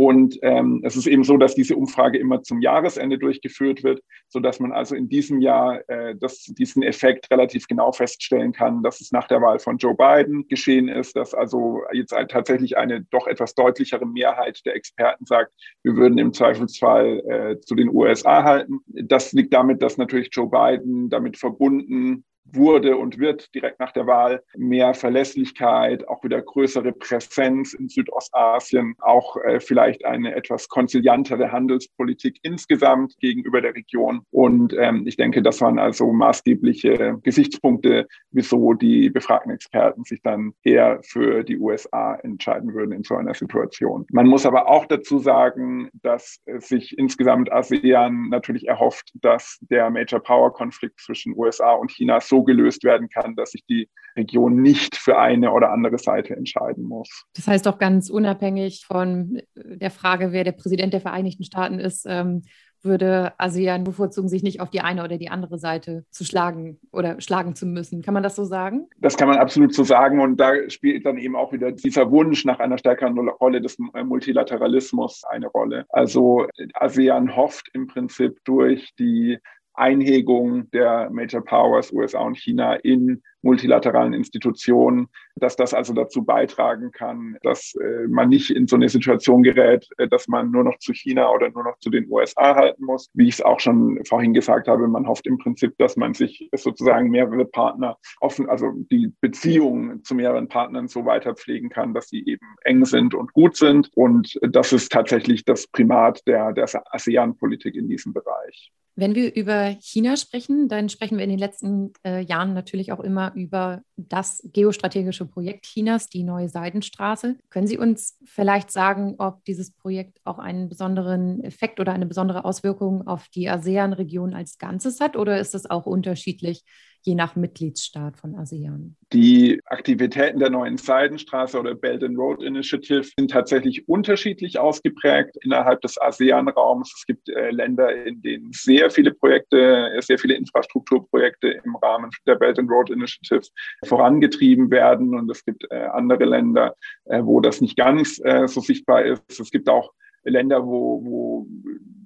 Und 0.00 0.38
ähm, 0.40 0.80
es 0.82 0.96
ist 0.96 1.06
eben 1.06 1.24
so, 1.24 1.36
dass 1.36 1.54
diese 1.54 1.76
Umfrage 1.76 2.16
immer 2.16 2.42
zum 2.42 2.62
Jahresende 2.62 3.18
durchgeführt 3.18 3.84
wird, 3.84 4.00
so 4.28 4.40
dass 4.40 4.58
man 4.58 4.72
also 4.72 4.94
in 4.94 5.10
diesem 5.10 5.42
Jahr 5.42 5.86
äh, 5.90 6.16
das, 6.18 6.44
diesen 6.44 6.82
Effekt 6.82 7.30
relativ 7.30 7.66
genau 7.68 7.92
feststellen 7.92 8.54
kann, 8.54 8.82
dass 8.82 9.02
es 9.02 9.12
nach 9.12 9.28
der 9.28 9.42
Wahl 9.42 9.58
von 9.58 9.76
Joe 9.76 9.94
Biden 9.94 10.48
geschehen 10.48 10.88
ist, 10.88 11.16
dass 11.16 11.34
also 11.34 11.82
jetzt 11.92 12.14
tatsächlich 12.30 12.78
eine 12.78 13.02
doch 13.10 13.26
etwas 13.26 13.54
deutlichere 13.54 14.06
Mehrheit 14.06 14.64
der 14.64 14.74
Experten 14.74 15.26
sagt, 15.26 15.52
wir 15.82 15.94
würden 15.96 16.16
im 16.16 16.32
Zweifelsfall 16.32 17.18
äh, 17.28 17.60
zu 17.60 17.74
den 17.74 17.90
USA 17.90 18.42
halten. 18.42 18.78
Das 18.86 19.34
liegt 19.34 19.52
damit, 19.52 19.82
dass 19.82 19.98
natürlich 19.98 20.30
Joe 20.32 20.48
Biden 20.48 21.10
damit 21.10 21.36
verbunden 21.36 22.24
wurde 22.44 22.96
und 22.96 23.18
wird 23.18 23.54
direkt 23.54 23.80
nach 23.80 23.92
der 23.92 24.06
Wahl 24.06 24.42
mehr 24.56 24.94
Verlässlichkeit, 24.94 26.06
auch 26.08 26.22
wieder 26.24 26.40
größere 26.40 26.92
Präsenz 26.92 27.74
in 27.74 27.88
Südostasien, 27.88 28.94
auch 29.00 29.36
äh, 29.36 29.60
vielleicht 29.60 30.04
eine 30.04 30.34
etwas 30.34 30.68
konziliantere 30.68 31.52
Handelspolitik 31.52 32.38
insgesamt 32.42 33.16
gegenüber 33.20 33.60
der 33.60 33.74
Region. 33.74 34.22
Und 34.30 34.74
ähm, 34.78 35.06
ich 35.06 35.16
denke, 35.16 35.42
das 35.42 35.60
waren 35.60 35.78
also 35.78 36.12
maßgebliche 36.12 37.18
Gesichtspunkte, 37.22 38.06
wieso 38.30 38.74
die 38.74 39.10
befragten 39.10 39.52
Experten 39.52 40.04
sich 40.04 40.20
dann 40.22 40.52
eher 40.62 41.00
für 41.02 41.44
die 41.44 41.58
USA 41.58 42.14
entscheiden 42.16 42.74
würden 42.74 42.92
in 42.92 43.02
so 43.02 43.16
einer 43.16 43.34
Situation. 43.34 44.06
Man 44.10 44.26
muss 44.26 44.46
aber 44.46 44.68
auch 44.68 44.86
dazu 44.86 45.18
sagen, 45.18 45.88
dass 46.02 46.40
sich 46.58 46.96
insgesamt 46.98 47.52
ASEAN 47.52 48.28
natürlich 48.28 48.66
erhofft, 48.68 49.10
dass 49.14 49.58
der 49.62 49.90
Major 49.90 50.20
Power 50.20 50.52
Konflikt 50.52 51.00
zwischen 51.00 51.34
USA 51.36 51.72
und 51.72 51.90
China 51.90 52.20
so 52.20 52.39
gelöst 52.44 52.84
werden 52.84 53.08
kann, 53.08 53.36
dass 53.36 53.52
sich 53.52 53.64
die 53.66 53.88
Region 54.16 54.60
nicht 54.60 54.96
für 54.96 55.18
eine 55.18 55.52
oder 55.52 55.72
andere 55.72 55.98
Seite 55.98 56.36
entscheiden 56.36 56.84
muss. 56.84 57.24
Das 57.34 57.46
heißt 57.46 57.68
auch 57.68 57.78
ganz 57.78 58.10
unabhängig 58.10 58.84
von 58.86 59.40
der 59.54 59.90
Frage, 59.90 60.32
wer 60.32 60.44
der 60.44 60.52
Präsident 60.52 60.92
der 60.92 61.00
Vereinigten 61.00 61.44
Staaten 61.44 61.78
ist, 61.78 62.06
ähm, 62.08 62.42
würde 62.82 63.32
ASEAN 63.38 63.84
bevorzugen, 63.84 64.28
sich 64.28 64.42
nicht 64.42 64.60
auf 64.60 64.70
die 64.70 64.80
eine 64.80 65.04
oder 65.04 65.18
die 65.18 65.28
andere 65.28 65.58
Seite 65.58 66.04
zu 66.10 66.24
schlagen 66.24 66.78
oder 66.92 67.20
schlagen 67.20 67.54
zu 67.54 67.66
müssen. 67.66 68.02
Kann 68.02 68.14
man 68.14 68.22
das 68.22 68.36
so 68.36 68.44
sagen? 68.44 68.88
Das 68.98 69.16
kann 69.16 69.28
man 69.28 69.38
absolut 69.38 69.74
so 69.74 69.84
sagen. 69.84 70.20
Und 70.20 70.38
da 70.38 70.68
spielt 70.70 71.04
dann 71.06 71.18
eben 71.18 71.36
auch 71.36 71.52
wieder 71.52 71.72
dieser 71.72 72.10
Wunsch 72.10 72.44
nach 72.44 72.58
einer 72.58 72.78
stärkeren 72.78 73.18
Rolle 73.28 73.60
des 73.60 73.78
Multilateralismus 73.78 75.24
eine 75.28 75.48
Rolle. 75.48 75.84
Also 75.90 76.46
ASEAN 76.74 77.36
hofft 77.36 77.68
im 77.74 77.86
Prinzip 77.86 78.38
durch 78.44 78.94
die 78.98 79.38
Einhegung 79.80 80.70
der 80.70 81.10
Major 81.10 81.42
Powers, 81.42 81.92
USA 81.92 82.20
und 82.20 82.36
China 82.36 82.74
in 82.74 83.22
multilateralen 83.42 84.12
Institutionen, 84.12 85.08
dass 85.36 85.56
das 85.56 85.72
also 85.72 85.94
dazu 85.94 86.24
beitragen 86.24 86.90
kann, 86.92 87.38
dass 87.42 87.74
äh, 87.76 88.06
man 88.08 88.28
nicht 88.28 88.50
in 88.50 88.66
so 88.66 88.76
eine 88.76 88.88
Situation 88.88 89.42
gerät, 89.42 89.88
äh, 89.98 90.08
dass 90.08 90.28
man 90.28 90.50
nur 90.50 90.64
noch 90.64 90.78
zu 90.78 90.92
China 90.92 91.30
oder 91.30 91.50
nur 91.50 91.64
noch 91.64 91.78
zu 91.78 91.90
den 91.90 92.06
USA 92.10 92.54
halten 92.54 92.84
muss. 92.84 93.08
Wie 93.14 93.28
ich 93.28 93.34
es 93.34 93.42
auch 93.42 93.60
schon 93.60 93.98
vorhin 94.06 94.34
gesagt 94.34 94.68
habe, 94.68 94.86
man 94.88 95.06
hofft 95.06 95.26
im 95.26 95.38
Prinzip, 95.38 95.76
dass 95.78 95.96
man 95.96 96.14
sich 96.14 96.48
sozusagen 96.54 97.10
mehrere 97.10 97.44
Partner 97.44 97.96
offen, 98.20 98.48
also 98.48 98.72
die 98.90 99.12
Beziehungen 99.20 100.04
zu 100.04 100.14
mehreren 100.14 100.48
Partnern 100.48 100.88
so 100.88 101.04
weiter 101.04 101.34
pflegen 101.34 101.70
kann, 101.70 101.94
dass 101.94 102.08
sie 102.08 102.24
eben 102.26 102.46
eng 102.64 102.84
sind 102.84 103.14
und 103.14 103.32
gut 103.32 103.56
sind. 103.56 103.90
Und 103.94 104.38
das 104.42 104.72
ist 104.72 104.92
tatsächlich 104.92 105.44
das 105.44 105.66
Primat 105.66 106.20
der, 106.26 106.52
der 106.52 106.68
ASEAN-Politik 106.92 107.74
in 107.74 107.88
diesem 107.88 108.12
Bereich. 108.12 108.70
Wenn 108.96 109.14
wir 109.14 109.34
über 109.34 109.76
China 109.80 110.16
sprechen, 110.16 110.68
dann 110.68 110.88
sprechen 110.88 111.16
wir 111.16 111.24
in 111.24 111.30
den 111.30 111.38
letzten 111.38 111.92
äh, 112.04 112.22
Jahren 112.22 112.54
natürlich 112.54 112.92
auch 112.92 113.00
immer 113.00 113.32
über 113.34 113.82
das 113.96 114.42
geostrategische 114.52 115.26
Projekt 115.26 115.64
Chinas, 115.66 116.08
die 116.08 116.22
neue 116.22 116.48
Seidenstraße. 116.48 117.36
Können 117.50 117.66
Sie 117.66 117.78
uns 117.78 118.18
vielleicht 118.24 118.70
sagen, 118.70 119.14
ob 119.18 119.44
dieses 119.44 119.72
Projekt 119.72 120.20
auch 120.24 120.38
einen 120.38 120.68
besonderen 120.68 121.42
Effekt 121.44 121.80
oder 121.80 121.92
eine 121.92 122.06
besondere 122.06 122.44
Auswirkung 122.44 123.06
auf 123.06 123.28
die 123.28 123.48
ASEAN-Region 123.48 124.34
als 124.34 124.58
Ganzes 124.58 125.00
hat 125.00 125.16
oder 125.16 125.38
ist 125.38 125.54
es 125.54 125.68
auch 125.68 125.86
unterschiedlich 125.86 126.64
je 127.02 127.14
nach 127.14 127.36
Mitgliedsstaat 127.36 128.16
von 128.16 128.34
ASEAN. 128.34 128.96
Die 129.12 129.60
Aktivitäten 129.66 130.38
der 130.38 130.50
neuen 130.50 130.76
Seidenstraße 130.76 131.58
oder 131.58 131.74
Belt 131.74 132.04
and 132.04 132.16
Road 132.18 132.42
Initiative 132.42 133.02
sind 133.02 133.30
tatsächlich 133.30 133.88
unterschiedlich 133.88 134.58
ausgeprägt 134.58 135.36
innerhalb 135.42 135.80
des 135.80 136.00
ASEAN-Raums. 136.00 136.92
Es 136.96 137.06
gibt 137.06 137.28
äh, 137.30 137.50
Länder, 137.50 138.04
in 138.06 138.22
denen 138.22 138.52
sehr 138.52 138.90
viele 138.90 139.12
Projekte, 139.12 139.90
sehr 140.00 140.18
viele 140.18 140.34
Infrastrukturprojekte 140.34 141.48
im 141.64 141.76
Rahmen 141.76 142.10
der 142.26 142.36
Belt 142.36 142.58
and 142.58 142.70
Road 142.70 142.90
Initiative 142.90 143.42
vorangetrieben 143.86 144.70
werden. 144.70 145.18
Und 145.18 145.30
es 145.30 145.44
gibt 145.44 145.66
äh, 145.70 145.86
andere 145.92 146.24
Länder, 146.24 146.74
äh, 147.06 147.22
wo 147.22 147.40
das 147.40 147.60
nicht 147.60 147.76
ganz 147.76 148.20
äh, 148.24 148.46
so 148.46 148.60
sichtbar 148.60 149.04
ist. 149.04 149.40
Es 149.40 149.50
gibt 149.50 149.68
auch 149.68 149.90
Länder, 150.24 150.66
wo, 150.66 151.02
wo 151.04 151.46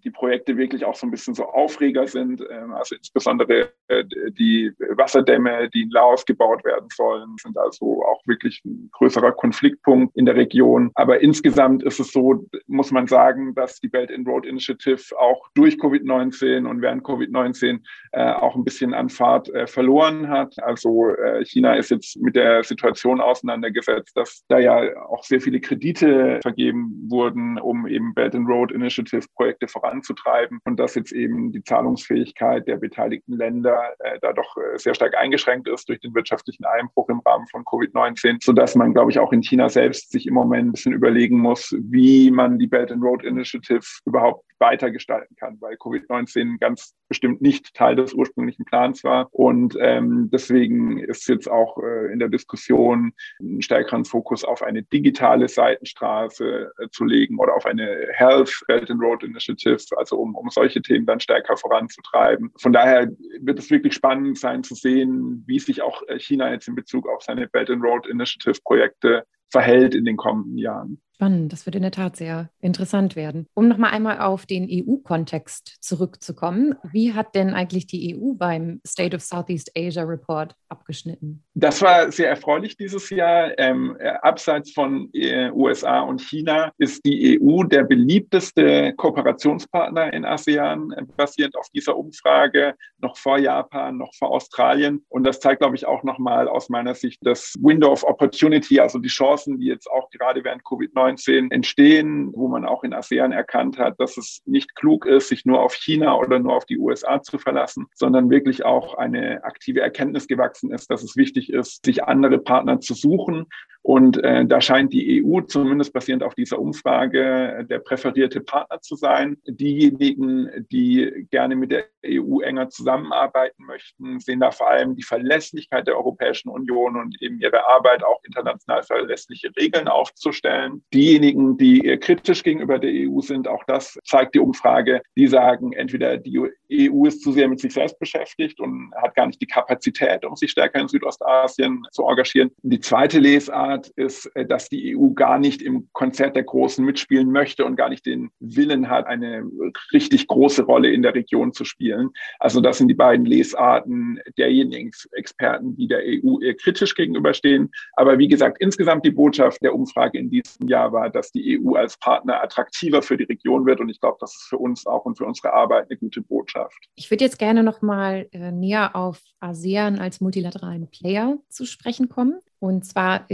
die 0.05 0.11
Projekte 0.11 0.57
wirklich 0.57 0.85
auch 0.85 0.95
so 0.95 1.07
ein 1.07 1.11
bisschen 1.11 1.35
so 1.35 1.45
Aufreger 1.45 2.07
sind. 2.07 2.45
Ähm, 2.51 2.73
also 2.75 2.95
insbesondere 2.95 3.71
äh, 3.89 4.05
die 4.31 4.71
Wasserdämme, 4.97 5.71
die 5.71 5.83
in 5.83 5.91
Laos 5.91 6.25
gebaut 6.27 6.65
werden 6.65 6.89
sollen, 6.95 7.35
sind 7.41 7.57
also 7.57 8.05
auch 8.05 8.21
wirklich 8.27 8.63
ein 8.65 8.91
größerer 8.93 9.33
Konfliktpunkt 9.33 10.15
in 10.17 10.27
der 10.27 10.37
Region. 10.37 10.91
Aber 10.95 11.21
insgesamt 11.21 11.83
ist 11.83 12.01
es 12.01 12.13
so, 12.13 12.47
muss 12.67 12.91
man 12.91 13.07
sagen, 13.07 13.55
dass 13.55 13.81
die 13.81 13.89
Belt 13.89 14.13
and 14.13 14.29
Road 14.29 14.47
Initiative 14.47 15.19
auch 15.19 15.49
durch 15.55 15.77
Covid-19 15.77 16.67
und 16.67 16.83
während 16.83 17.03
Covid-19 17.03 17.81
äh, 18.13 18.33
auch 18.33 18.55
ein 18.55 18.65
bisschen 18.65 18.93
an 18.93 19.09
Fahrt 19.09 19.49
äh, 19.55 19.67
verloren 19.67 20.29
hat. 20.29 20.55
Also 20.63 21.13
China 21.43 21.75
ist 21.75 21.91
jetzt 21.91 22.21
mit 22.21 22.37
der 22.37 22.63
Situation 22.65 23.21
auseinandergesetzt, 23.21 24.17
dass 24.17 24.45
da 24.49 24.59
ja 24.59 24.81
auch 25.07 25.25
sehr 25.25 25.41
viele 25.41 25.61
Kredite 25.61 26.41
vergeben 26.43 27.07
wurden, 27.09 27.59
um 27.59 27.87
eben 27.87 28.04
Belt 28.13 28.35
and 28.35 28.49
Road 28.49 28.73
Initiative 28.73 29.27
Projekte 29.35 29.69
voranzutreiben 29.69 30.61
und 30.65 30.79
dass 30.79 30.95
jetzt 30.95 31.13
eben 31.13 31.53
die 31.53 31.63
Zahlungsfähigkeit 31.63 32.67
der 32.67 32.77
beteiligten 32.77 33.35
Länder 33.35 33.95
äh, 34.01 34.19
da 34.21 34.33
doch 34.33 34.57
äh, 34.57 34.77
sehr 34.79 34.95
stark 34.95 35.17
eingeschränkt 35.17 35.69
ist 35.69 35.89
durch 35.89 36.01
den 36.01 36.15
wirtschaftlichen 36.15 36.65
Einbruch 36.65 37.09
im 37.09 37.21
Rahmen 37.21 37.47
von 37.47 37.65
Covid-19, 37.65 38.45
sodass 38.45 38.75
man, 38.75 38.93
glaube 38.93 39.11
ich, 39.11 39.19
auch 39.19 39.33
in 39.33 39.43
China 39.43 39.69
selbst 39.69 40.11
sich 40.11 40.27
im 40.27 40.35
Moment 40.35 40.69
ein 40.69 40.73
bisschen 40.73 40.93
überlegen 40.93 41.39
muss, 41.39 41.75
wie 41.81 42.31
man 42.31 42.59
die 42.59 42.67
Belt 42.67 42.91
and 42.91 43.03
Road 43.03 43.25
Initiative 43.25 43.85
überhaupt 44.05 44.45
weiter 44.59 44.91
gestalten 44.91 45.37
kann, 45.37 45.59
weil 45.61 45.75
Covid-19 45.75 46.59
ganz 46.59 46.95
bestimmt 47.09 47.43
nicht 47.43 47.75
Teil 47.75 47.97
des 47.97 48.15
ursprünglichen 48.15 48.65
Plans 48.65 49.05
war. 49.05 49.29
Und 49.31 49.77
ähm, 49.81 50.31
deswegen 50.33 50.99
ist 50.99 51.29
jetzt 51.29 51.51
auch 51.51 51.77
äh, 51.79 52.13
in 52.13 52.19
der 52.19 52.29
Diskussion 52.29 53.13
einen 53.41 53.63
stärkeren 53.63 54.05
Fokus 54.05 54.45
auf 54.45 54.63
eine 54.63 54.83
digitale 54.83 55.49
Seitenstraße 55.49 56.73
äh, 56.79 56.89
zu 56.91 57.05
legen 57.05 57.39
oder 57.39 57.55
auf 57.55 57.67
eine 57.67 57.89
Health 58.13 58.63
Belt 58.67 58.91
and 58.91 59.01
Road 59.01 59.23
Initiative, 59.23 59.79
also 59.97 60.17
um, 60.17 60.35
um 60.35 60.49
solche 60.51 60.81
Themen 60.83 61.07
dann 61.07 61.21
stärker 61.21 61.57
voranzutreiben. 61.57 62.53
Von 62.61 62.73
daher 62.73 63.09
wird 63.41 63.59
es 63.59 63.71
wirklich 63.71 63.95
spannend 63.95 64.39
sein 64.39 64.63
zu 64.63 64.75
sehen, 64.75 65.45
wie 65.47 65.59
sich 65.59 65.83
auch 65.83 66.03
äh, 66.09 66.19
China 66.19 66.51
jetzt 66.53 66.69
in 66.69 66.75
Bezug 66.75 67.09
auf 67.09 67.23
seine 67.23 67.49
Belt 67.49 67.71
and 67.71 67.83
Road 67.83 68.07
Initiative 68.07 68.61
Projekte 68.65 69.25
verhält 69.51 69.95
in 69.95 70.05
den 70.05 70.17
kommenden 70.17 70.59
Jahren. 70.59 71.01
Spannend, 71.15 71.53
das 71.53 71.65
wird 71.65 71.77
in 71.77 71.83
der 71.83 71.93
Tat 71.93 72.17
sehr 72.17 72.51
interessant 72.61 73.15
werden. 73.15 73.47
Um 73.55 73.69
noch 73.69 73.79
mal 73.79 73.91
einmal 73.91 74.19
auf 74.19 74.47
den 74.47 74.67
EU-Kontext 74.69 75.77
zurückzukommen, 75.81 76.75
wie 76.83 77.13
hat 77.13 77.37
denn 77.37 77.55
eigentlich 77.55 77.87
die 77.87 78.17
EU 78.17 78.33
beim 78.35 78.81
State 78.85 79.15
of 79.15 79.23
Southeast 79.23 79.71
Asia 79.77 80.03
Report 80.03 80.57
abgeschnitten? 80.69 81.45
Das 81.55 81.81
war 81.83 82.11
sehr 82.11 82.29
erfreulich 82.31 82.77
dieses 82.77 83.11
Jahr. 83.11 83.57
Ähm, 83.59 83.97
äh, 84.01 84.09
abseits 84.23 84.73
von 84.73 85.09
äh, 85.13 85.53
USA 85.53 86.01
und 86.01 86.21
China 86.21 86.73
ist 86.79 87.05
die 87.07 87.41
EU 87.41 87.63
der 87.63 87.85
beliebteste 87.85 88.93
Kooperationspartner 88.97 90.13
in 90.13 90.25
ASEAN, 90.25 90.91
äh, 90.97 91.05
basierend 91.17 91.57
auf 91.57 91.69
dieser 91.73 91.97
Umfrage, 91.97 92.75
noch 92.99 93.17
vor 93.17 93.39
Japan, 93.39 93.99
noch 93.99 94.13
vor 94.15 94.33
Australien. 94.33 95.05
Und 95.11 95.23
das 95.23 95.39
zeigt, 95.39 95.61
glaube 95.61 95.77
ich, 95.77 95.87
auch 95.87 96.03
noch 96.03 96.19
mal 96.19 96.49
aus 96.49 96.69
meiner 96.71 96.97
Sicht 96.97 97.21
das 97.23 97.55
Window 97.63 97.93
of 97.93 98.03
Opportunity, 98.03 98.81
also 98.81 98.99
die 98.99 99.09
Chancen, 99.09 99.61
die 99.61 99.67
jetzt 99.67 99.89
auch 99.89 100.11
gerade 100.11 100.43
während 100.43 100.65
Covid-19 100.65 101.05
19 101.15 101.51
entstehen, 101.51 102.31
wo 102.35 102.49
man 102.49 102.65
auch 102.65 102.85
in 102.85 102.93
ASEAN 102.93 103.33
erkannt 103.33 103.79
hat, 103.79 104.01
dass 104.01 104.17
es 104.17 104.43
nicht 104.45 104.75
klug 104.75 105.07
ist, 105.07 105.29
sich 105.29 105.45
nur 105.45 105.63
auf 105.63 105.75
China 105.75 106.17
oder 106.17 106.39
nur 106.39 106.57
auf 106.57 106.65
die 106.65 106.79
USA 106.79 107.23
zu 107.23 107.39
verlassen, 107.39 107.87
sondern 107.95 108.31
wirklich 108.31 108.65
auch 108.65 108.95
eine 108.95 109.45
aktive 109.45 109.81
Erkenntnis 109.81 110.27
gewachsen 110.27 110.73
ist, 110.73 110.91
dass 110.91 111.03
es 111.03 111.17
wichtig 111.17 111.53
ist, 111.53 111.85
sich 111.85 112.05
andere 112.05 112.39
Partner 112.39 112.81
zu 112.81 112.95
suchen 112.95 113.47
Und 113.87 114.17
äh, 114.25 114.47
da 114.47 114.63
scheint 114.63 114.95
die 114.95 115.23
EU 115.23 115.43
zumindest 115.43 115.93
basierend 115.93 116.23
auf 116.23 116.35
dieser 116.35 116.59
Umfrage 116.59 117.67
der 117.69 117.81
präferierte 117.81 118.41
Partner 118.41 118.81
zu 118.81 118.97
sein. 118.97 119.37
Diejenigen, 119.47 120.49
die 120.73 121.27
gerne 121.31 121.55
mit 121.55 121.71
der 121.71 121.85
EU 122.07 122.41
enger 122.41 122.71
zusammenarbeiten 122.71 123.63
möchten, 123.67 124.21
sehen 124.21 124.41
da 124.41 124.53
vor 124.53 124.71
allem 124.71 124.97
die 124.97 125.03
Verlässlichkeit 125.03 125.87
der 125.87 125.99
Europäischen 125.99 126.49
Union 126.49 126.97
und 126.97 127.21
eben 127.21 127.39
ihre 127.41 127.67
Arbeit, 127.67 128.03
auch 128.03 128.21
international 128.25 128.83
verlässliche 128.85 129.51
Regeln 129.55 129.87
aufzustellen. 129.87 130.83
Diejenigen, 130.95 131.59
die 131.59 131.99
kritisch 132.01 132.43
gegenüber 132.43 132.79
der 132.79 132.91
EU 132.91 133.21
sind, 133.21 133.47
auch 133.49 133.65
das 133.67 133.99
zeigt 134.07 134.35
die 134.35 134.41
Umfrage, 134.41 135.03
die 135.15 135.27
sagen, 135.27 135.75
entweder 135.75 136.17
die 136.17 136.41
EU 136.41 137.05
ist 137.05 137.23
zu 137.23 137.33
sehr 137.33 137.49
mit 137.49 137.61
sich 137.61 137.75
selbst 137.75 137.99
beschäftigt 137.99 138.61
und 138.61 138.95
hat 138.97 139.15
gar 139.15 139.27
nicht 139.27 139.43
die 139.43 139.47
Kapazität, 139.47 140.25
um 140.25 140.37
sich 140.37 140.53
stärker 140.53 140.81
in 140.81 140.89
Südostasien 140.89 141.87
zu 141.93 142.07
engagieren. 142.07 142.51
Die 142.63 142.81
zweite 142.81 143.19
Lesart 143.19 143.74
ist, 143.97 144.31
dass 144.49 144.69
die 144.69 144.97
EU 144.97 145.11
gar 145.11 145.39
nicht 145.39 145.63
im 145.63 145.89
Konzert 145.93 146.37
der 146.37 146.45
Großen 146.45 146.85
mitspielen 146.85 147.31
möchte 147.31 147.65
und 147.65 147.77
gar 147.77 147.89
nicht 147.89 148.07
den 148.07 148.31
Willen 148.41 148.89
hat, 148.89 149.07
eine 149.07 149.45
richtig 149.93 150.27
große 150.27 150.65
Rolle 150.65 150.91
in 150.91 151.03
der 151.03 151.15
Region 151.15 151.53
zu 151.53 151.65
spielen. 151.65 152.11
Also 152.39 152.61
das 152.61 152.79
sind 152.79 152.89
die 152.89 152.95
beiden 152.95 153.27
Lesarten 153.27 154.21
derjenigen 154.39 154.91
Experten, 155.13 155.77
die 155.77 155.89
der 155.89 156.01
EU 156.01 156.41
eher 156.41 156.55
kritisch 156.55 156.95
gegenüberstehen. 156.95 157.71
Aber 157.95 158.19
wie 158.19 158.29
gesagt, 158.29 158.59
insgesamt 158.61 159.05
die 159.05 159.11
Botschaft 159.11 159.63
der 159.63 159.75
Umfrage 159.75 160.19
in 160.19 160.31
diesem 160.31 160.69
Jahr 160.69 160.93
war, 160.93 161.11
dass 161.11 161.33
die 161.33 161.61
EU 161.61 161.75
als 161.75 161.99
Partner 161.99 162.43
attraktiver 162.43 163.03
für 163.03 163.17
die 163.17 163.25
Region 163.25 163.67
wird. 163.67 163.81
Und 163.81 163.89
ich 163.89 164.01
glaube, 164.01 164.19
das 164.21 164.35
ist 164.35 164.49
für 164.49 164.59
uns 164.59 164.87
auch 164.87 165.05
und 165.05 165.19
für 165.19 165.25
unsere 165.25 165.53
Arbeit 165.53 165.91
eine 165.91 165.99
gute 165.99 166.23
Botschaft. 166.23 166.89
Ich 166.95 167.11
würde 167.11 167.25
jetzt 167.25 167.39
gerne 167.39 167.63
noch 167.63 167.83
mal 167.83 168.29
äh, 168.33 168.53
näher 168.53 168.97
auf 168.97 169.21
ASEAN 169.41 169.99
als 169.99 170.21
multilateralen 170.21 170.89
Player 170.89 171.39
zu 171.49 171.67
sprechen 171.67 172.09
kommen. 172.09 172.41
Und 172.65 172.87
zwar 172.87 173.27